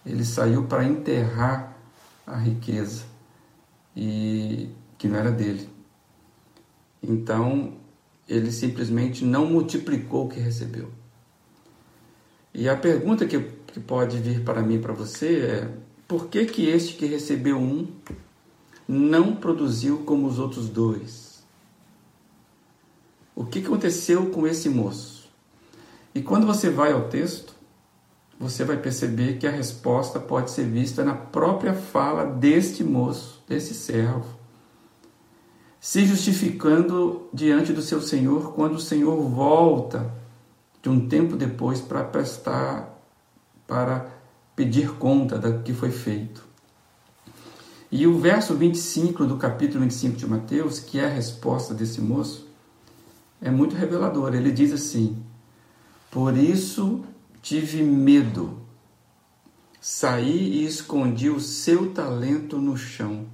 Ele 0.03 0.25
saiu 0.25 0.63
para 0.63 0.83
enterrar 0.85 1.77
a 2.25 2.35
riqueza 2.35 3.03
e 3.95 4.69
que 4.97 5.07
não 5.07 5.19
era 5.19 5.29
dele. 5.29 5.69
Então, 7.03 7.73
ele 8.27 8.51
simplesmente 8.51 9.23
não 9.23 9.45
multiplicou 9.45 10.25
o 10.25 10.29
que 10.29 10.39
recebeu. 10.39 10.89
E 12.51 12.67
a 12.67 12.75
pergunta 12.75 13.27
que, 13.27 13.39
que 13.67 13.79
pode 13.79 14.17
vir 14.17 14.43
para 14.43 14.63
mim 14.63 14.81
para 14.81 14.93
você 14.93 15.41
é: 15.41 15.69
por 16.07 16.27
que 16.27 16.45
que 16.45 16.67
este 16.67 16.95
que 16.95 17.05
recebeu 17.05 17.59
um 17.59 17.87
não 18.87 19.35
produziu 19.35 19.99
como 19.99 20.27
os 20.27 20.39
outros 20.39 20.69
dois? 20.69 21.43
O 23.35 23.45
que 23.45 23.59
aconteceu 23.59 24.29
com 24.29 24.45
esse 24.45 24.69
moço? 24.69 25.29
E 26.13 26.21
quando 26.21 26.45
você 26.45 26.69
vai 26.69 26.91
ao 26.91 27.07
texto, 27.07 27.55
você 28.39 28.63
vai 28.63 28.77
perceber 28.77 29.37
que 29.37 29.47
a 29.47 29.51
resposta 29.51 30.19
pode 30.19 30.51
ser 30.51 30.65
vista 30.65 31.03
na 31.03 31.15
própria 31.15 31.73
fala 31.73 32.25
deste 32.25 32.83
moço, 32.83 33.41
desse 33.47 33.73
servo, 33.73 34.37
se 35.79 36.05
justificando 36.05 37.27
diante 37.33 37.73
do 37.73 37.81
seu 37.81 38.01
Senhor 38.01 38.53
quando 38.53 38.75
o 38.75 38.79
Senhor 38.79 39.17
volta 39.21 40.13
de 40.81 40.89
um 40.89 41.07
tempo 41.07 41.35
depois 41.35 41.81
para 41.81 42.03
prestar, 42.03 43.01
para 43.67 44.07
pedir 44.55 44.91
conta 44.93 45.37
do 45.39 45.63
que 45.63 45.73
foi 45.73 45.91
feito. 45.91 46.52
E 47.95 48.07
o 48.07 48.17
verso 48.17 48.55
25 48.55 49.23
do 49.23 49.37
capítulo 49.37 49.81
25 49.81 50.17
de 50.17 50.25
Mateus, 50.25 50.79
que 50.79 50.97
é 50.99 51.05
a 51.05 51.13
resposta 51.13 51.75
desse 51.75 52.01
moço, 52.01 52.49
é 53.39 53.51
muito 53.51 53.75
revelador. 53.75 54.33
Ele 54.33 54.51
diz 54.51 54.73
assim: 54.73 55.23
por 56.09 56.35
isso 56.35 57.05
tive 57.39 57.83
medo. 57.83 58.57
Saí 59.79 60.53
e 60.53 60.65
escondi 60.65 61.29
o 61.29 61.39
seu 61.39 61.93
talento 61.93 62.57
no 62.57 62.75
chão. 62.75 63.27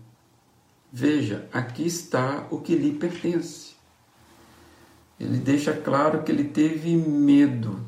Veja, 0.92 1.48
aqui 1.54 1.88
está 1.88 2.46
o 2.52 2.60
que 2.60 2.76
lhe 2.76 2.92
pertence. 2.92 3.76
Ele 5.18 5.38
deixa 5.38 5.72
claro 5.72 6.24
que 6.24 6.34
ele 6.34 6.44
teve 6.44 6.98
medo. 6.98 7.80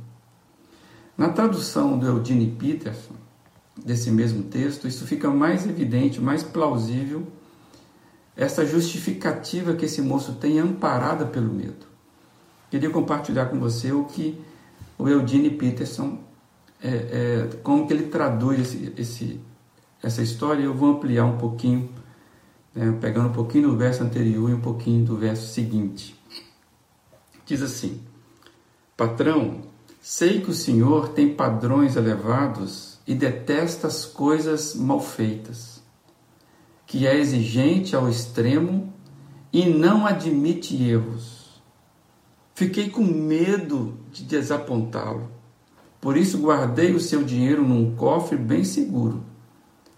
Na 1.18 1.28
tradução 1.28 2.00
do 2.00 2.08
Eudine 2.08 2.50
Peterson, 2.50 3.21
desse 3.86 4.12
mesmo 4.12 4.44
texto, 4.44 4.88
isso 4.88 5.06
fica 5.06 5.30
mais 5.30 5.68
evidente, 5.68 6.22
mais 6.22 6.44
plausível, 6.44 7.28
essa 8.36 8.66
justificativa 8.66 9.74
que 9.74 9.86
esse 9.86 10.02
moço 10.02 10.34
tem 10.34 10.60
amparada 10.60 11.26
pelo 11.26 11.54
medo. 11.54 11.86
Queria 12.70 12.90
compartilhar 12.90 13.48
com 13.48 13.60
você 13.60 13.92
o 13.92 14.06
que 14.06 14.40
o 14.98 15.08
Eugene 15.08 15.50
Peterson, 15.50 16.20
é, 16.82 16.90
é, 16.90 17.50
como 17.64 17.88
que 17.88 17.94
ele 17.94 18.08
traduz 18.08 18.60
esse, 18.60 18.94
esse, 18.98 19.40
essa 20.02 20.22
história, 20.22 20.64
eu 20.64 20.74
vou 20.74 20.92
ampliar 20.92 21.26
um 21.26 21.38
pouquinho, 21.38 21.90
né, 22.74 22.98
pegando 23.02 23.30
um 23.30 23.34
pouquinho 23.34 23.70
do 23.70 23.78
verso 23.78 24.04
anterior 24.04 24.50
e 24.50 24.54
um 24.54 24.62
pouquinho 24.62 25.04
do 25.04 25.18
verso 25.18 25.52
seguinte. 25.54 26.16
Diz 27.46 27.62
assim: 27.62 28.02
Patrão, 28.96 29.62
Sei 30.02 30.42
que 30.42 30.50
o 30.50 30.54
Senhor 30.54 31.10
tem 31.10 31.36
padrões 31.36 31.96
elevados 31.96 32.91
e 33.06 33.16
detesta 33.16 33.88
as 33.88 34.06
coisas 34.06 34.76
mal 34.76 35.00
feitas, 35.00 35.82
que 36.86 37.08
é 37.08 37.18
exigente 37.18 37.96
ao 37.96 38.10
extremo 38.10 38.94
e 39.52 39.66
não 39.66 40.06
admite 40.06 40.82
erros. 40.82 41.62
Fiquei 42.54 42.90
com 42.90 43.04
medo 43.04 43.98
de 44.12 44.24
desapontá-lo. 44.24 45.32
Por 46.00 46.18
isso 46.18 46.40
guardei 46.40 46.94
o 46.94 47.00
seu 47.00 47.24
dinheiro 47.24 47.68
num 47.68 47.96
cofre 47.96 48.38
bem 48.38 48.64
seguro. 48.64 49.24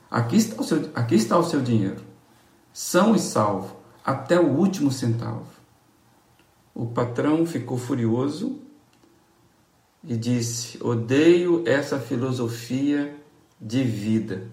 Aqui 0.10 0.38
está 0.38 0.62
o 0.62 0.64
seu, 0.64 0.90
aqui 0.94 1.16
está 1.16 1.38
o 1.38 1.44
seu 1.44 1.62
dinheiro, 1.62 2.04
são 2.72 3.16
e 3.16 3.20
salvo, 3.20 3.76
até 4.06 4.40
o 4.40 4.48
último 4.48 4.92
centavo. 4.92 5.48
O 6.76 6.86
patrão 6.86 7.46
ficou 7.46 7.78
furioso 7.78 8.60
e 10.04 10.18
disse: 10.18 10.78
Odeio 10.84 11.64
essa 11.66 12.00
filosofia 12.00 13.16
de 13.60 13.84
vida 13.84 14.52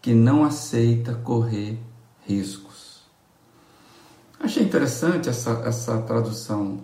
que 0.00 0.12
não 0.12 0.44
aceita 0.44 1.14
correr 1.14 1.78
riscos. 2.26 3.02
Achei 4.40 4.64
interessante 4.64 5.28
essa, 5.28 5.62
essa 5.64 6.02
tradução 6.02 6.80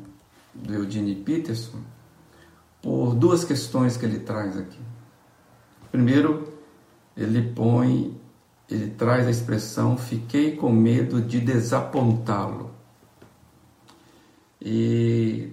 do 0.55 0.73
Eugene 0.73 1.17
Peterson 1.17 1.81
por 2.81 3.17
duas 3.17 3.45
questões 3.45 3.97
que 3.97 4.07
ele 4.07 4.21
traz 4.21 4.57
aqui. 4.57 4.79
Primeiro, 5.91 6.53
ele 7.17 7.43
põe, 7.53 8.17
ele 8.71 8.91
traz 8.91 9.27
a 9.27 9.31
expressão 9.31 9.97
fiquei 9.97 10.55
com 10.55 10.71
medo 10.71 11.21
de 11.21 11.41
desapontá-lo. 11.41 12.71
E, 14.61 15.53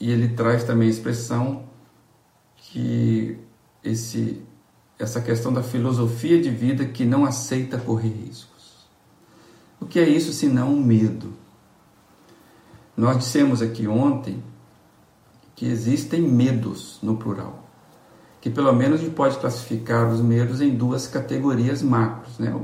e 0.00 0.10
ele 0.10 0.30
traz 0.30 0.64
também 0.64 0.88
a 0.88 0.90
expressão 0.90 1.67
que 2.72 3.38
esse, 3.82 4.42
essa 4.98 5.20
questão 5.20 5.52
da 5.52 5.62
filosofia 5.62 6.40
de 6.40 6.50
vida 6.50 6.84
que 6.84 7.04
não 7.04 7.24
aceita 7.24 7.78
correr 7.78 8.08
riscos. 8.08 8.88
O 9.80 9.86
que 9.86 9.98
é 9.98 10.08
isso 10.08 10.32
senão 10.32 10.74
um 10.74 10.82
medo? 10.82 11.32
Nós 12.96 13.16
dissemos 13.18 13.62
aqui 13.62 13.86
ontem 13.86 14.42
que 15.54 15.66
existem 15.66 16.20
medos 16.20 16.98
no 17.02 17.16
plural, 17.16 17.68
que 18.40 18.50
pelo 18.50 18.72
menos 18.72 19.00
a 19.00 19.02
gente 19.04 19.14
pode 19.14 19.38
classificar 19.38 20.08
os 20.08 20.20
medos 20.20 20.60
em 20.60 20.76
duas 20.76 21.06
categorias 21.06 21.82
macros, 21.82 22.38
né? 22.38 22.54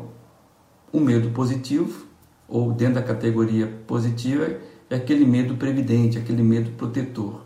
O 0.92 1.00
medo 1.00 1.30
positivo, 1.30 2.06
ou 2.48 2.72
dentro 2.72 2.96
da 2.96 3.02
categoria 3.02 3.66
positiva, 3.86 4.58
é 4.90 4.96
aquele 4.96 5.24
medo 5.24 5.56
previdente, 5.56 6.18
aquele 6.18 6.42
medo 6.42 6.70
protetor. 6.72 7.42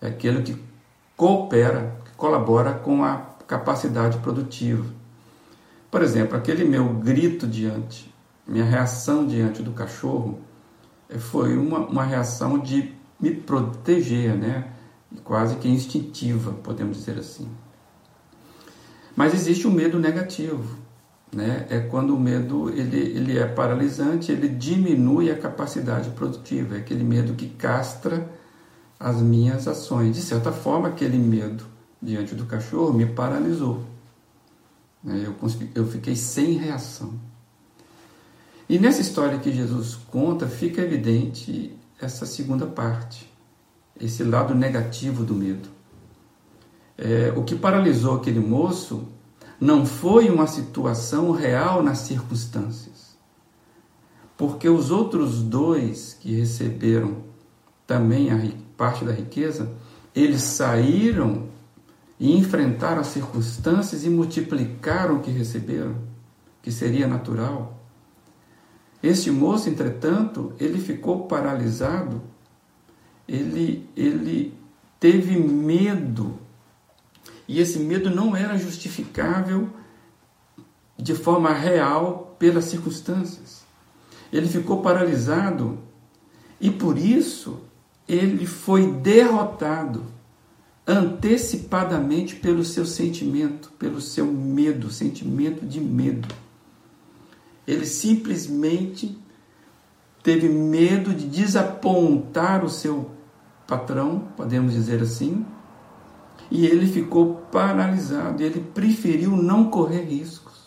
É 0.00 0.08
aquele 0.08 0.42
que 0.42 0.65
coopera, 1.16 1.96
colabora 2.16 2.72
com 2.74 3.02
a 3.04 3.16
capacidade 3.46 4.18
produtiva. 4.18 4.84
Por 5.90 6.02
exemplo, 6.02 6.36
aquele 6.36 6.64
meu 6.64 6.88
grito 6.94 7.46
diante, 7.46 8.12
minha 8.46 8.64
reação 8.64 9.26
diante 9.26 9.62
do 9.62 9.72
cachorro, 9.72 10.38
eh, 11.08 11.18
foi 11.18 11.56
uma, 11.56 11.78
uma 11.78 12.04
reação 12.04 12.58
de 12.58 12.94
me 13.18 13.30
proteger, 13.30 14.36
né? 14.36 14.72
quase 15.24 15.56
que 15.56 15.68
instintiva, 15.68 16.52
podemos 16.52 16.98
dizer 16.98 17.18
assim. 17.18 17.48
Mas 19.14 19.32
existe 19.32 19.66
o 19.66 19.70
um 19.70 19.72
medo 19.72 19.98
negativo, 19.98 20.76
né? 21.34 21.66
É 21.70 21.80
quando 21.80 22.14
o 22.14 22.20
medo 22.20 22.68
ele, 22.70 22.98
ele 22.98 23.38
é 23.38 23.46
paralisante, 23.46 24.30
ele 24.30 24.48
diminui 24.48 25.30
a 25.30 25.38
capacidade 25.38 26.10
produtiva, 26.10 26.76
é 26.76 26.78
aquele 26.78 27.04
medo 27.04 27.34
que 27.34 27.48
castra 27.48 28.28
as 28.98 29.20
minhas 29.20 29.68
ações. 29.68 30.16
De 30.16 30.22
certa 30.22 30.52
forma, 30.52 30.88
aquele 30.88 31.18
medo 31.18 31.64
diante 32.00 32.34
do 32.34 32.46
cachorro 32.46 32.92
me 32.92 33.06
paralisou. 33.06 33.84
Né? 35.02 35.24
Eu, 35.26 35.34
eu 35.74 35.86
fiquei 35.86 36.16
sem 36.16 36.52
reação. 36.54 37.14
E 38.68 38.78
nessa 38.78 39.00
história 39.00 39.38
que 39.38 39.52
Jesus 39.52 39.94
conta, 40.10 40.48
fica 40.48 40.82
evidente 40.82 41.76
essa 42.00 42.26
segunda 42.26 42.66
parte, 42.66 43.32
esse 43.98 44.24
lado 44.24 44.54
negativo 44.54 45.24
do 45.24 45.34
medo. 45.34 45.68
É, 46.98 47.32
o 47.36 47.44
que 47.44 47.54
paralisou 47.54 48.16
aquele 48.16 48.40
moço 48.40 49.06
não 49.60 49.86
foi 49.86 50.28
uma 50.28 50.46
situação 50.46 51.30
real 51.30 51.82
nas 51.82 51.98
circunstâncias, 51.98 53.16
porque 54.36 54.68
os 54.68 54.90
outros 54.90 55.42
dois 55.42 56.16
que 56.20 56.34
receberam 56.34 57.18
também 57.86 58.30
a 58.30 58.36
parte 58.76 59.04
da 59.04 59.12
riqueza, 59.12 59.72
eles 60.14 60.42
saíram 60.42 61.48
e 62.18 62.36
enfrentaram 62.36 63.00
as 63.00 63.08
circunstâncias 63.08 64.04
e 64.04 64.10
multiplicaram 64.10 65.16
o 65.16 65.20
que 65.20 65.30
receberam, 65.30 65.96
que 66.62 66.72
seria 66.72 67.06
natural. 67.06 67.78
Este 69.02 69.30
moço, 69.30 69.68
entretanto, 69.68 70.54
ele 70.58 70.78
ficou 70.78 71.26
paralisado, 71.26 72.22
ele, 73.28 73.88
ele 73.96 74.54
teve 74.98 75.38
medo, 75.38 76.38
e 77.46 77.60
esse 77.60 77.78
medo 77.78 78.10
não 78.10 78.34
era 78.34 78.56
justificável 78.56 79.68
de 80.98 81.14
forma 81.14 81.52
real 81.52 82.34
pelas 82.38 82.64
circunstâncias. 82.64 83.64
Ele 84.32 84.48
ficou 84.48 84.82
paralisado 84.82 85.78
e 86.60 86.70
por 86.70 86.98
isso 86.98 87.60
ele 88.08 88.46
foi 88.46 88.92
derrotado 88.92 90.04
antecipadamente 90.86 92.36
pelo 92.36 92.64
seu 92.64 92.86
sentimento, 92.86 93.72
pelo 93.72 94.00
seu 94.00 94.26
medo, 94.26 94.90
sentimento 94.90 95.66
de 95.66 95.80
medo. 95.80 96.28
Ele 97.66 97.84
simplesmente 97.84 99.18
teve 100.22 100.48
medo 100.48 101.12
de 101.12 101.26
desapontar 101.26 102.64
o 102.64 102.68
seu 102.68 103.10
patrão, 103.66 104.28
podemos 104.36 104.72
dizer 104.72 105.02
assim, 105.02 105.44
e 106.50 106.64
ele 106.64 106.86
ficou 106.86 107.34
paralisado, 107.50 108.42
ele 108.42 108.60
preferiu 108.60 109.36
não 109.36 109.68
correr 109.68 110.02
riscos. 110.02 110.66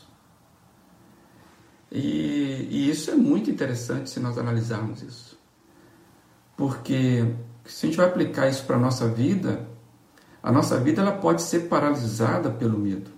E, 1.92 2.68
e 2.70 2.90
isso 2.90 3.10
é 3.10 3.16
muito 3.16 3.50
interessante 3.50 4.10
se 4.10 4.20
nós 4.20 4.38
analisarmos 4.38 5.02
isso. 5.02 5.29
Porque 6.60 7.26
se 7.64 7.86
a 7.86 7.90
gente 7.90 7.96
vai 7.96 8.06
aplicar 8.06 8.50
isso 8.50 8.66
para 8.66 8.76
a 8.76 8.80
nossa 8.80 9.08
vida, 9.08 9.66
a 10.44 10.52
nossa 10.52 10.78
vida 10.78 11.02
ela 11.02 11.14
pode 11.14 11.42
ser 11.42 11.70
paralisada 11.70 12.50
pelo 12.50 12.78
medo. 12.78 13.10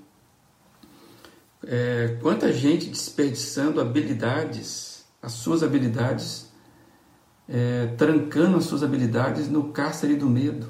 É, 1.66 2.20
quanta 2.22 2.54
gente 2.54 2.88
desperdiçando 2.88 3.82
habilidades, 3.82 5.06
as 5.20 5.32
suas 5.32 5.64
habilidades, 5.64 6.52
é, 7.50 7.88
trancando 7.98 8.58
as 8.58 8.66
suas 8.66 8.84
habilidades 8.84 9.50
no 9.50 9.70
cárcere 9.70 10.16
do 10.16 10.30
medo. 10.30 10.68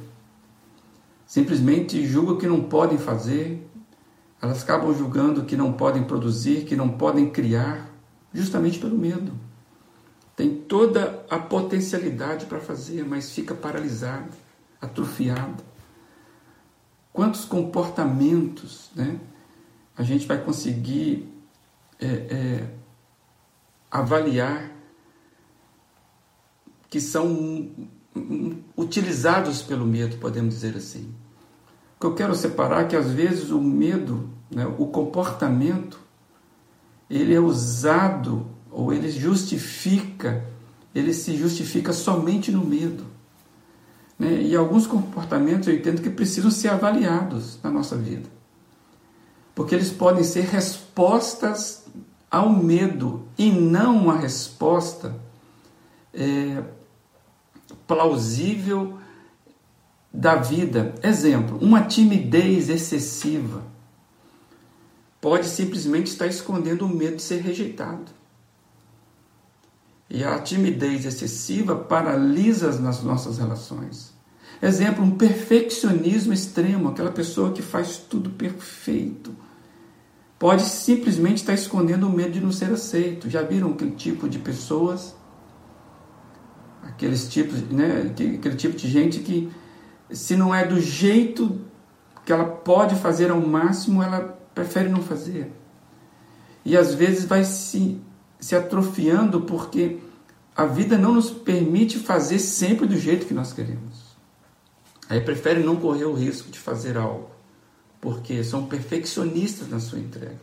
Simplesmente 1.26 2.08
julgam 2.08 2.38
que 2.38 2.48
não 2.48 2.62
podem 2.62 2.98
fazer, 2.98 3.70
elas 4.42 4.64
acabam 4.64 4.98
julgando 4.98 5.44
que 5.44 5.58
não 5.58 5.74
podem 5.74 6.06
produzir, 6.06 6.64
que 6.64 6.78
não 6.78 6.88
podem 6.88 7.30
criar, 7.32 7.90
justamente 8.34 8.80
pelo 8.80 8.98
medo 8.98 9.51
tem 10.36 10.56
toda 10.56 11.26
a 11.30 11.38
potencialidade 11.38 12.46
para 12.46 12.60
fazer, 12.60 13.06
mas 13.06 13.32
fica 13.32 13.54
paralisado, 13.54 14.32
atrofiado. 14.82 15.64
Quantos 17.14 17.46
comportamentos 17.46 18.90
né, 18.96 19.20
a 19.98 20.04
gente 20.04 20.26
vai 20.26 20.42
conseguir 20.42 21.32
é, 22.00 22.06
é, 22.08 22.68
avaliar 23.90 24.72
que 26.90 27.00
são 27.00 27.70
utilizados 28.76 29.62
pelo 29.62 29.86
medo, 29.86 30.18
podemos 30.18 30.56
dizer 30.56 30.76
assim. 30.76 31.14
O 31.96 32.00
que 32.02 32.06
eu 32.06 32.16
quero 32.16 32.36
separar 32.36 32.82
é 32.82 32.88
que 32.88 32.96
às 32.96 33.12
vezes 33.12 33.52
o 33.52 33.62
medo, 33.62 34.30
né, 34.50 34.66
o 34.78 34.88
comportamento, 34.88 36.00
ele 37.10 37.34
é 37.34 37.40
usado 37.40 38.48
ou 38.72 38.94
ele 38.94 39.12
justifica, 39.12 40.46
ele 40.96 41.14
se 41.14 41.36
justifica 41.36 41.92
somente 41.92 42.52
no 42.52 42.64
medo. 42.66 43.06
Né? 44.18 44.42
E 44.42 44.56
alguns 44.56 44.88
comportamentos 44.88 45.68
eu 45.68 45.76
entendo 45.76 46.02
que 46.02 46.10
precisam 46.10 46.50
ser 46.50 46.70
avaliados 46.70 47.60
na 47.62 47.70
nossa 47.70 47.98
vida. 47.98 48.30
Porque 49.54 49.76
eles 49.76 49.92
podem 49.92 50.24
ser 50.24 50.46
respostas 50.46 51.86
ao 52.30 52.50
medo 52.50 53.28
e 53.38 53.52
não 53.52 53.98
uma 53.98 54.16
resposta 54.16 55.16
é, 56.14 56.64
plausível 57.86 58.98
da 60.14 60.36
vida. 60.36 60.96
Exemplo, 61.04 61.58
uma 61.62 61.82
timidez 61.82 62.70
excessiva 62.70 63.64
pode 65.20 65.48
simplesmente 65.48 66.08
estar 66.08 66.28
escondendo 66.28 66.86
o 66.86 66.90
medo 66.90 67.18
de 67.18 67.22
ser 67.22 67.42
rejeitado. 67.42 68.21
E 70.14 70.26
a 70.26 70.38
timidez 70.40 71.06
excessiva 71.06 71.74
paralisa 71.74 72.78
nas 72.82 73.02
nossas 73.02 73.38
relações. 73.38 74.14
Exemplo, 74.62 75.06
um 75.06 75.12
perfeccionismo 75.12 76.34
extremo, 76.34 76.90
aquela 76.90 77.12
pessoa 77.12 77.54
que 77.54 77.62
faz 77.62 77.98
tudo 77.98 78.30
perfeito. 78.32 79.34
Pode 80.38 80.64
simplesmente 80.64 81.38
estar 81.38 81.54
escondendo 81.54 82.08
o 82.08 82.12
medo 82.12 82.32
de 82.32 82.42
não 82.42 82.52
ser 82.52 82.74
aceito. 82.74 83.30
Já 83.30 83.42
viram 83.42 83.72
aquele 83.72 83.92
tipo 83.92 84.28
de 84.28 84.38
pessoas? 84.38 85.16
Aqueles 86.84 87.30
tipos, 87.30 87.62
né? 87.70 88.12
Aquele 88.12 88.56
tipo 88.58 88.76
de 88.76 88.90
gente 88.90 89.20
que, 89.20 89.50
se 90.12 90.36
não 90.36 90.54
é 90.54 90.66
do 90.66 90.82
jeito 90.82 91.62
que 92.26 92.34
ela 92.34 92.46
pode 92.46 92.96
fazer 92.96 93.32
ao 93.32 93.40
máximo, 93.40 94.04
ela 94.04 94.20
prefere 94.54 94.90
não 94.90 95.02
fazer. 95.02 95.54
E 96.66 96.76
às 96.76 96.94
vezes 96.94 97.24
vai 97.24 97.46
se, 97.46 98.02
se 98.42 98.56
atrofiando 98.56 99.42
porque 99.42 100.00
a 100.56 100.66
vida 100.66 100.98
não 100.98 101.14
nos 101.14 101.30
permite 101.30 102.00
fazer 102.00 102.40
sempre 102.40 102.88
do 102.88 102.98
jeito 102.98 103.28
que 103.28 103.34
nós 103.34 103.54
queremos. 103.54 104.12
Aí 105.08 105.22
prefere 105.22 105.64
não 105.64 105.76
correr 105.76 106.06
o 106.06 106.14
risco 106.14 106.50
de 106.50 106.60
fazer 106.60 106.98
algo, 106.98 107.30
porque 108.02 108.44
são 108.44 108.66
perfeccionistas 108.66 109.70
na 109.70 109.80
sua 109.80 110.00
entrega. 110.00 110.40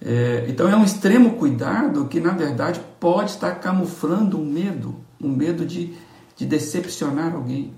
É, 0.00 0.46
então 0.48 0.68
é 0.68 0.76
um 0.76 0.84
extremo 0.84 1.36
cuidado 1.36 2.06
que, 2.06 2.20
na 2.20 2.32
verdade, 2.32 2.80
pode 2.98 3.30
estar 3.30 3.56
camuflando 3.56 4.38
um 4.38 4.44
medo, 4.44 4.96
um 5.20 5.28
medo 5.28 5.66
de, 5.66 5.94
de 6.36 6.46
decepcionar 6.46 7.34
alguém. 7.34 7.74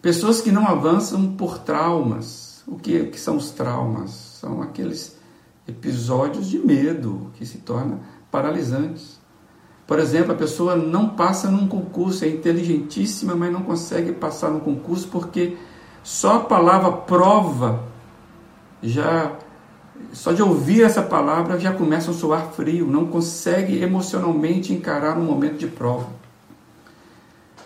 Pessoas 0.00 0.40
que 0.40 0.50
não 0.50 0.66
avançam 0.66 1.34
por 1.36 1.58
traumas. 1.58 2.62
O 2.66 2.76
que, 2.76 3.04
que 3.06 3.20
são 3.20 3.36
os 3.36 3.50
traumas? 3.50 4.10
São 4.10 4.62
aqueles 4.62 5.16
episódios 5.66 6.46
de 6.48 6.58
medo 6.58 7.30
que 7.34 7.46
se 7.46 7.58
tornam 7.58 8.00
paralisantes. 8.30 9.20
Por 9.86 9.98
exemplo, 9.98 10.32
a 10.32 10.36
pessoa 10.36 10.76
não 10.76 11.10
passa 11.10 11.50
num 11.50 11.68
concurso, 11.68 12.24
é 12.24 12.28
inteligentíssima, 12.28 13.34
mas 13.34 13.52
não 13.52 13.62
consegue 13.62 14.12
passar 14.12 14.50
no 14.50 14.60
concurso 14.60 15.08
porque 15.08 15.56
só 16.02 16.36
a 16.36 16.40
palavra 16.40 16.92
prova 16.92 17.84
já 18.82 19.36
só 20.12 20.32
de 20.32 20.42
ouvir 20.42 20.82
essa 20.82 21.02
palavra 21.02 21.58
já 21.58 21.72
começa 21.72 22.10
a 22.10 22.14
soar 22.14 22.50
frio, 22.52 22.86
não 22.86 23.06
consegue 23.06 23.80
emocionalmente 23.80 24.72
encarar 24.72 25.16
um 25.16 25.24
momento 25.24 25.58
de 25.58 25.68
prova. 25.68 26.08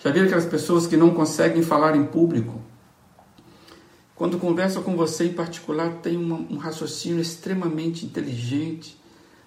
Já 0.02 0.10
viram 0.10 0.26
aquelas 0.26 0.44
pessoas 0.44 0.86
que 0.86 0.96
não 0.96 1.10
conseguem 1.10 1.62
falar 1.62 1.96
em 1.96 2.04
público? 2.04 2.60
Quando 4.16 4.38
conversa 4.38 4.80
com 4.80 4.96
você 4.96 5.26
em 5.26 5.34
particular, 5.34 5.98
tem 6.02 6.16
um 6.16 6.56
raciocínio 6.56 7.20
extremamente 7.20 8.06
inteligente, 8.06 8.98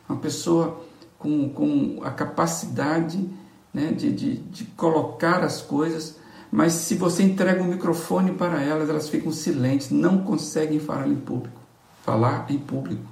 uma 0.08 0.19
pessoa 0.19 0.86
com, 1.17 1.49
com 1.49 1.99
a 2.03 2.12
capacidade 2.12 3.27
né, 3.73 3.91
de, 3.91 4.12
de, 4.12 4.36
de 4.36 4.65
colocar 4.65 5.43
as 5.43 5.60
coisas, 5.60 6.17
mas 6.51 6.73
se 6.73 6.93
você 6.95 7.23
entrega 7.23 7.63
um 7.63 7.67
microfone 7.67 8.32
para 8.32 8.62
elas, 8.62 8.89
elas 8.89 9.10
ficam 9.10 9.32
silentes, 9.32 9.89
não 9.89 10.19
conseguem 10.19 10.79
falar 10.79 11.08
em 11.08 11.15
público. 11.15 11.60
Falar 12.03 12.45
em 12.49 12.58
público. 12.58 13.03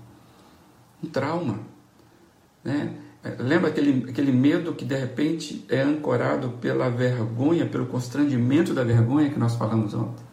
Um 1.04 1.08
trauma. 1.08 1.60
Né? 2.64 2.94
Lembra 3.40 3.70
aquele, 3.70 4.10
aquele 4.10 4.32
medo 4.32 4.74
que 4.74 4.86
de 4.86 4.96
repente 4.96 5.66
é 5.70 5.82
ancorado 5.82 6.50
pela 6.62 6.90
vergonha, 6.90 7.66
pelo 7.66 7.88
constrangimento 7.88 8.74
da 8.76 8.84
vergonha 8.84 9.30
que 9.30 9.40
nós 9.40 9.56
falamos 9.56 9.94
ontem? 9.96 10.27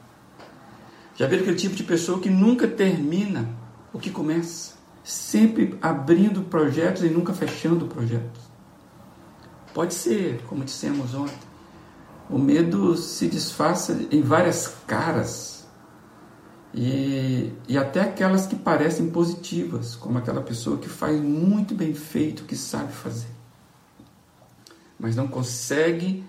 Já 1.16 1.27
viram 1.27 1.42
aquele 1.42 1.57
tipo 1.57 1.77
de 1.77 1.85
pessoa 1.85 2.18
que 2.18 2.29
nunca 2.29 2.66
termina 2.66 3.48
o 3.92 3.98
que 3.98 4.11
começa, 4.11 4.74
sempre 5.05 5.79
abrindo 5.81 6.42
projetos 6.42 7.05
e 7.05 7.09
nunca 7.09 7.33
fechando 7.33 7.87
projetos. 7.87 8.42
Pode 9.72 9.94
ser, 9.94 10.42
como 10.48 10.64
dissemos 10.64 11.14
ontem, 11.14 11.38
o 12.29 12.38
medo 12.38 12.96
se 12.96 13.29
disfarça 13.29 14.07
em 14.11 14.22
várias 14.22 14.74
caras 14.87 15.66
e, 16.72 17.53
e 17.68 17.79
até 17.79 18.00
aquelas 18.00 18.46
que 18.46 18.57
parecem 18.57 19.11
positivas, 19.11 19.94
como 19.94 20.18
aquela 20.18 20.40
pessoa 20.40 20.79
que 20.79 20.88
faz 20.88 21.20
muito 21.20 21.74
bem 21.74 21.94
feito 21.94 22.40
o 22.40 22.44
que 22.44 22.57
sabe 22.57 22.92
fazer, 22.92 23.31
mas 24.98 25.14
não 25.14 25.29
consegue 25.29 26.24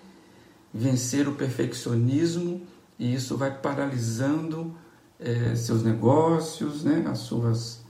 vencer 0.71 1.28
o 1.28 1.34
perfeccionismo 1.34 2.62
e 2.97 3.13
isso 3.13 3.38
vai 3.38 3.51
paralisando 3.60 4.75
é, 5.19 5.55
seus 5.55 5.84
negócios, 5.84 6.84
né, 6.84 7.05
as, 7.08 7.19
suas, 7.19 7.84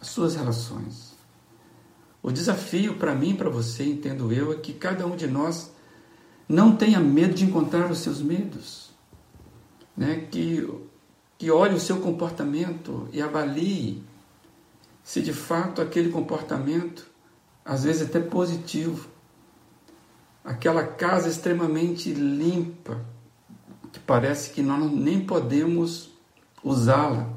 as 0.00 0.08
suas 0.08 0.34
relações. 0.34 1.14
O 2.22 2.32
desafio 2.32 2.96
para 2.96 3.14
mim 3.14 3.30
e 3.30 3.34
para 3.36 3.50
você, 3.50 3.84
entendo 3.84 4.32
eu, 4.32 4.52
é 4.52 4.56
que 4.56 4.72
cada 4.72 5.06
um 5.06 5.16
de 5.16 5.26
nós 5.26 5.72
não 6.48 6.76
tenha 6.76 7.00
medo 7.00 7.34
de 7.34 7.44
encontrar 7.44 7.90
os 7.90 7.98
seus 7.98 8.20
medos, 8.20 8.90
né, 9.96 10.26
que, 10.30 10.68
que 11.38 11.50
olhe 11.50 11.74
o 11.74 11.80
seu 11.80 12.00
comportamento 12.00 13.08
e 13.12 13.20
avalie 13.20 14.04
se 15.06 15.22
de 15.22 15.32
fato 15.32 15.80
aquele 15.80 16.10
comportamento, 16.10 17.08
às 17.64 17.84
vezes 17.84 18.08
até 18.08 18.18
positivo, 18.18 19.08
aquela 20.44 20.84
casa 20.84 21.28
extremamente 21.28 22.12
limpa, 22.12 23.04
que 23.96 24.00
parece 24.00 24.50
que 24.50 24.60
nós 24.60 24.92
nem 24.92 25.24
podemos 25.24 26.10
usá-la. 26.62 27.30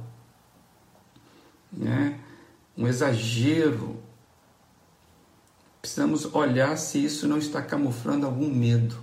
Né? 1.72 2.20
Um 2.78 2.86
exagero. 2.86 3.98
Precisamos 5.82 6.26
olhar 6.36 6.78
se 6.78 7.02
isso 7.02 7.30
não 7.30 7.38
está 7.38 7.62
camuflando 7.62 8.26
algum 8.26 8.54
medo. 8.54 8.98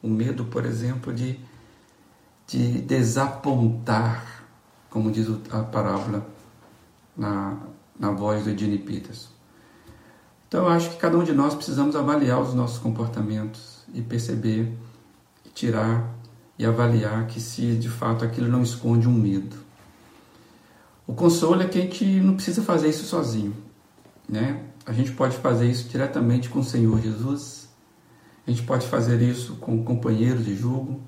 O 0.00 0.08
medo, 0.08 0.44
por 0.44 0.64
exemplo, 0.64 1.12
de, 1.12 1.40
de 2.46 2.80
desapontar, 2.82 4.44
como 4.88 5.10
diz 5.10 5.26
a 5.50 5.64
parábola 5.64 6.24
na, 7.16 7.58
na 7.98 8.12
voz 8.12 8.44
do 8.44 8.50
Edine 8.50 8.78
Peters. 8.78 9.28
Então, 10.46 10.66
eu 10.66 10.68
acho 10.68 10.90
que 10.90 10.96
cada 10.98 11.18
um 11.18 11.24
de 11.24 11.32
nós 11.32 11.52
precisamos 11.56 11.96
avaliar 11.96 12.40
os 12.40 12.54
nossos 12.54 12.78
comportamentos 12.78 13.82
e 13.92 14.00
perceber, 14.00 14.72
tirar 15.52 16.21
e 16.62 16.66
avaliar 16.66 17.26
que 17.26 17.40
se 17.40 17.74
de 17.74 17.88
fato 17.88 18.24
aquilo 18.24 18.48
não 18.48 18.62
esconde 18.62 19.08
um 19.08 19.12
medo. 19.12 19.56
O 21.04 21.12
consolo 21.12 21.60
é 21.60 21.66
que 21.66 21.76
a 21.76 21.82
gente 21.82 22.04
não 22.20 22.34
precisa 22.34 22.62
fazer 22.62 22.88
isso 22.88 23.04
sozinho, 23.04 23.52
né? 24.28 24.62
A 24.86 24.92
gente 24.92 25.10
pode 25.10 25.36
fazer 25.38 25.68
isso 25.68 25.88
diretamente 25.88 26.48
com 26.48 26.60
o 26.60 26.64
Senhor 26.64 27.00
Jesus. 27.00 27.68
A 28.46 28.50
gente 28.50 28.62
pode 28.62 28.86
fazer 28.86 29.20
isso 29.20 29.56
com 29.56 29.84
companheiros 29.84 30.44
de 30.44 30.54
julgo 30.54 31.00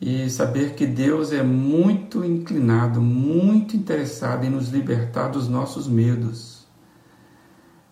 e 0.00 0.30
saber 0.30 0.74
que 0.74 0.86
Deus 0.86 1.32
é 1.32 1.42
muito 1.42 2.24
inclinado, 2.24 3.00
muito 3.00 3.76
interessado 3.76 4.44
em 4.44 4.50
nos 4.50 4.68
libertar 4.68 5.28
dos 5.28 5.48
nossos 5.48 5.88
medos. 5.88 6.64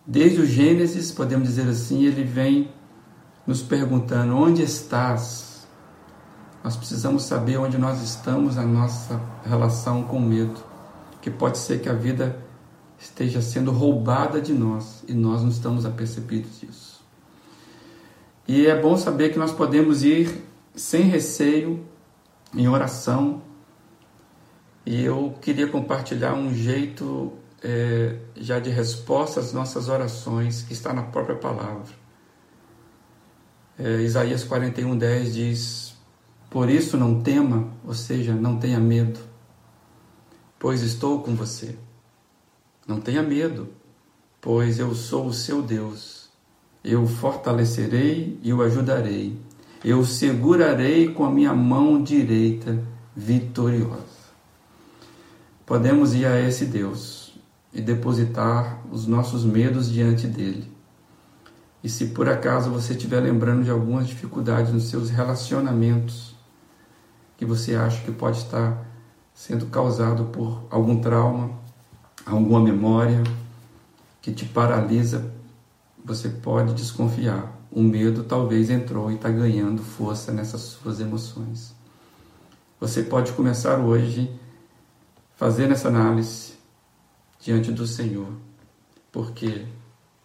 Desde 0.06 0.40
o 0.40 0.46
Gênesis, 0.46 1.11
podemos 1.11 1.48
dizer 1.48 1.68
assim, 1.68 2.04
ele 2.04 2.22
vem 2.22 2.70
nos 3.44 3.62
perguntando: 3.62 4.37
onde 4.37 4.62
estás? 4.62 5.45
Nós 6.66 6.74
precisamos 6.74 7.22
saber 7.22 7.59
onde 7.59 7.79
nós 7.79 8.02
estamos, 8.02 8.59
a 8.59 8.64
nossa 8.64 9.22
relação 9.44 10.02
com 10.02 10.18
medo, 10.18 10.61
que 11.22 11.31
pode 11.31 11.59
ser 11.59 11.81
que 11.81 11.88
a 11.88 11.92
vida 11.92 12.44
esteja 12.98 13.40
sendo 13.40 13.70
roubada 13.70 14.40
de 14.40 14.52
nós 14.52 15.05
e 15.07 15.14
nós 15.14 15.42
não 15.42 15.48
estamos 15.48 15.87
apercebidos 15.87 16.59
disso. 16.59 17.05
E 18.48 18.66
é 18.66 18.76
bom 18.76 18.96
saber 18.96 19.29
que 19.29 19.38
nós 19.38 19.52
podemos 19.52 20.02
ir 20.02 20.44
sem 20.74 21.02
receio, 21.02 21.87
em 22.52 22.66
oração. 22.66 23.42
E 24.85 25.05
eu 25.05 25.37
queria 25.40 25.68
compartilhar 25.68 26.35
um 26.35 26.52
jeito 26.52 27.33
é, 27.62 28.16
já 28.35 28.59
de 28.59 28.70
resposta 28.70 29.38
às 29.38 29.52
nossas 29.52 29.88
orações, 29.88 30.62
que 30.62 30.72
está 30.72 30.92
na 30.92 31.05
própria 31.05 31.37
palavra. 31.37 31.94
É, 33.79 34.02
Isaías 34.02 34.42
41, 34.42 34.98
10 34.98 35.33
diz: 35.33 35.95
por 36.56 36.70
isso 36.70 36.96
não 36.96 37.20
tema, 37.20 37.68
ou 37.86 37.92
seja, 37.92 38.34
não 38.34 38.56
tenha 38.56 38.80
medo, 38.80 39.20
pois 40.58 40.80
estou 40.80 41.20
com 41.20 41.34
você. 41.34 41.76
Não 42.88 42.98
tenha 42.98 43.22
medo, 43.22 43.68
pois 44.40 44.78
eu 44.78 44.94
sou 44.94 45.26
o 45.26 45.34
seu 45.34 45.60
Deus. 45.60 46.30
Eu 46.82 47.02
o 47.02 47.06
fortalecerei 47.06 48.40
e 48.42 48.54
o 48.54 48.62
ajudarei. 48.62 49.38
Eu 49.84 49.98
o 49.98 50.06
segurarei 50.06 51.12
com 51.12 51.26
a 51.26 51.30
minha 51.30 51.52
mão 51.52 52.02
direita 52.02 52.82
vitoriosa. 53.14 54.32
Podemos 55.66 56.14
ir 56.14 56.24
a 56.24 56.40
esse 56.40 56.64
Deus 56.64 57.38
e 57.70 57.82
depositar 57.82 58.80
os 58.90 59.06
nossos 59.06 59.44
medos 59.44 59.92
diante 59.92 60.26
dele. 60.26 60.72
E 61.84 61.88
se 61.90 62.06
por 62.06 62.30
acaso 62.30 62.70
você 62.70 62.94
estiver 62.94 63.20
lembrando 63.20 63.62
de 63.62 63.70
algumas 63.70 64.08
dificuldades 64.08 64.72
nos 64.72 64.84
seus 64.84 65.10
relacionamentos, 65.10 66.34
que 67.37 67.44
você 67.44 67.75
acha 67.75 68.03
que 68.03 68.12
pode 68.12 68.38
estar 68.38 68.85
sendo 69.35 69.66
causado 69.66 70.27
por 70.27 70.64
algum 70.70 71.01
trauma, 71.01 71.51
alguma 72.25 72.61
memória 72.61 73.22
que 74.22 74.33
te 74.33 74.44
paralisa, 74.46 75.33
você 76.05 76.29
pode 76.29 76.75
desconfiar. 76.75 77.55
o 77.70 77.83
medo 77.83 78.25
talvez 78.25 78.70
entrou 78.70 79.11
e 79.11 79.16
está 79.16 79.29
ganhando 79.29 79.83
força 79.83 80.33
nessas 80.33 80.62
suas 80.62 80.99
emoções. 80.99 81.75
Você 82.81 83.03
pode 83.03 83.33
começar 83.33 83.79
hoje 83.79 84.31
fazendo 85.37 85.72
essa 85.72 85.88
análise 85.88 86.55
diante 87.38 87.70
do 87.70 87.87
Senhor, 87.87 88.33
porque 89.12 89.66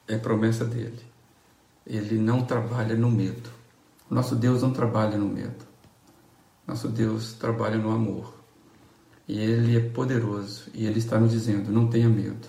é 0.07 0.17
promessa 0.17 0.63
dele. 0.63 1.01
Ele 1.85 2.17
não 2.17 2.43
trabalha 2.45 2.95
no 2.95 3.11
medo. 3.11 3.49
Nosso 4.09 4.35
Deus 4.35 4.61
não 4.61 4.71
trabalha 4.71 5.17
no 5.17 5.27
medo. 5.27 5.70
Nosso 6.67 6.87
Deus 6.87 7.33
trabalha 7.33 7.77
no 7.77 7.91
amor. 7.91 8.33
E 9.27 9.39
Ele 9.39 9.77
é 9.77 9.79
poderoso 9.79 10.69
e 10.73 10.85
Ele 10.85 10.99
está 10.99 11.19
nos 11.19 11.31
dizendo: 11.31 11.71
não 11.71 11.87
tenha 11.87 12.09
medo. 12.09 12.47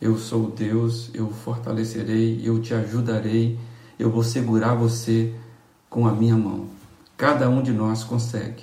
Eu 0.00 0.16
sou 0.16 0.50
Deus, 0.50 1.10
eu 1.12 1.28
fortalecerei, 1.30 2.40
eu 2.44 2.60
te 2.60 2.72
ajudarei, 2.72 3.58
eu 3.98 4.10
vou 4.10 4.22
segurar 4.22 4.74
você 4.74 5.34
com 5.90 6.06
a 6.06 6.12
minha 6.12 6.36
mão. 6.36 6.68
Cada 7.16 7.48
um 7.48 7.60
de 7.60 7.72
nós 7.72 8.04
consegue. 8.04 8.62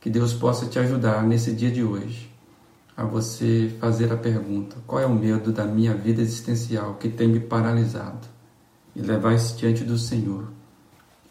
Que 0.00 0.10
Deus 0.10 0.32
possa 0.32 0.66
te 0.66 0.78
ajudar 0.78 1.22
nesse 1.22 1.52
dia 1.52 1.70
de 1.70 1.84
hoje 1.84 2.30
a 2.96 3.04
você 3.04 3.74
fazer 3.78 4.12
a 4.12 4.16
pergunta: 4.16 4.76
qual 4.86 5.00
é 5.00 5.06
o 5.06 5.14
medo 5.14 5.52
da 5.52 5.64
minha 5.64 5.94
vida 5.94 6.20
existencial 6.20 6.94
que 6.94 7.08
tem 7.08 7.28
me 7.28 7.40
paralisado? 7.40 8.26
E 8.96 9.00
levar 9.00 9.34
isso 9.34 9.56
diante 9.56 9.84
do 9.84 9.98
Senhor. 9.98 10.48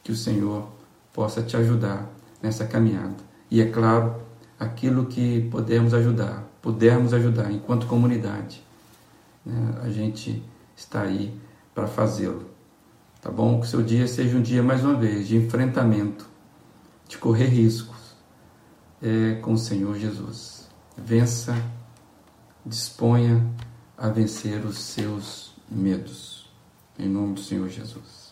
Que 0.03 0.11
o 0.11 0.15
Senhor 0.15 0.69
possa 1.11 1.41
te 1.41 1.55
ajudar 1.57 2.12
nessa 2.43 2.67
caminhada. 2.67 3.15
E 3.49 3.61
é 3.61 3.65
claro, 3.65 4.21
aquilo 4.59 5.05
que 5.05 5.47
podemos 5.49 5.93
ajudar, 5.93 6.43
pudermos 6.61 7.13
ajudar 7.13 7.49
enquanto 7.49 7.87
comunidade, 7.87 8.61
né, 9.45 9.79
a 9.81 9.89
gente 9.89 10.43
está 10.75 11.03
aí 11.03 11.33
para 11.73 11.87
fazê-lo. 11.87 12.51
Tá 13.21 13.31
bom? 13.31 13.61
Que 13.61 13.67
seu 13.67 13.81
dia 13.81 14.05
seja 14.05 14.37
um 14.37 14.41
dia, 14.41 14.61
mais 14.61 14.83
uma 14.83 14.95
vez, 14.95 15.27
de 15.27 15.37
enfrentamento, 15.37 16.27
de 17.07 17.17
correr 17.17 17.45
riscos 17.45 18.15
é, 19.01 19.35
com 19.35 19.53
o 19.53 19.57
Senhor 19.57 19.97
Jesus. 19.97 20.67
Vença, 20.97 21.55
disponha 22.65 23.49
a 23.97 24.09
vencer 24.09 24.65
os 24.65 24.77
seus 24.77 25.55
medos. 25.71 26.51
Em 26.99 27.07
nome 27.07 27.35
do 27.35 27.39
Senhor 27.39 27.69
Jesus. 27.69 28.22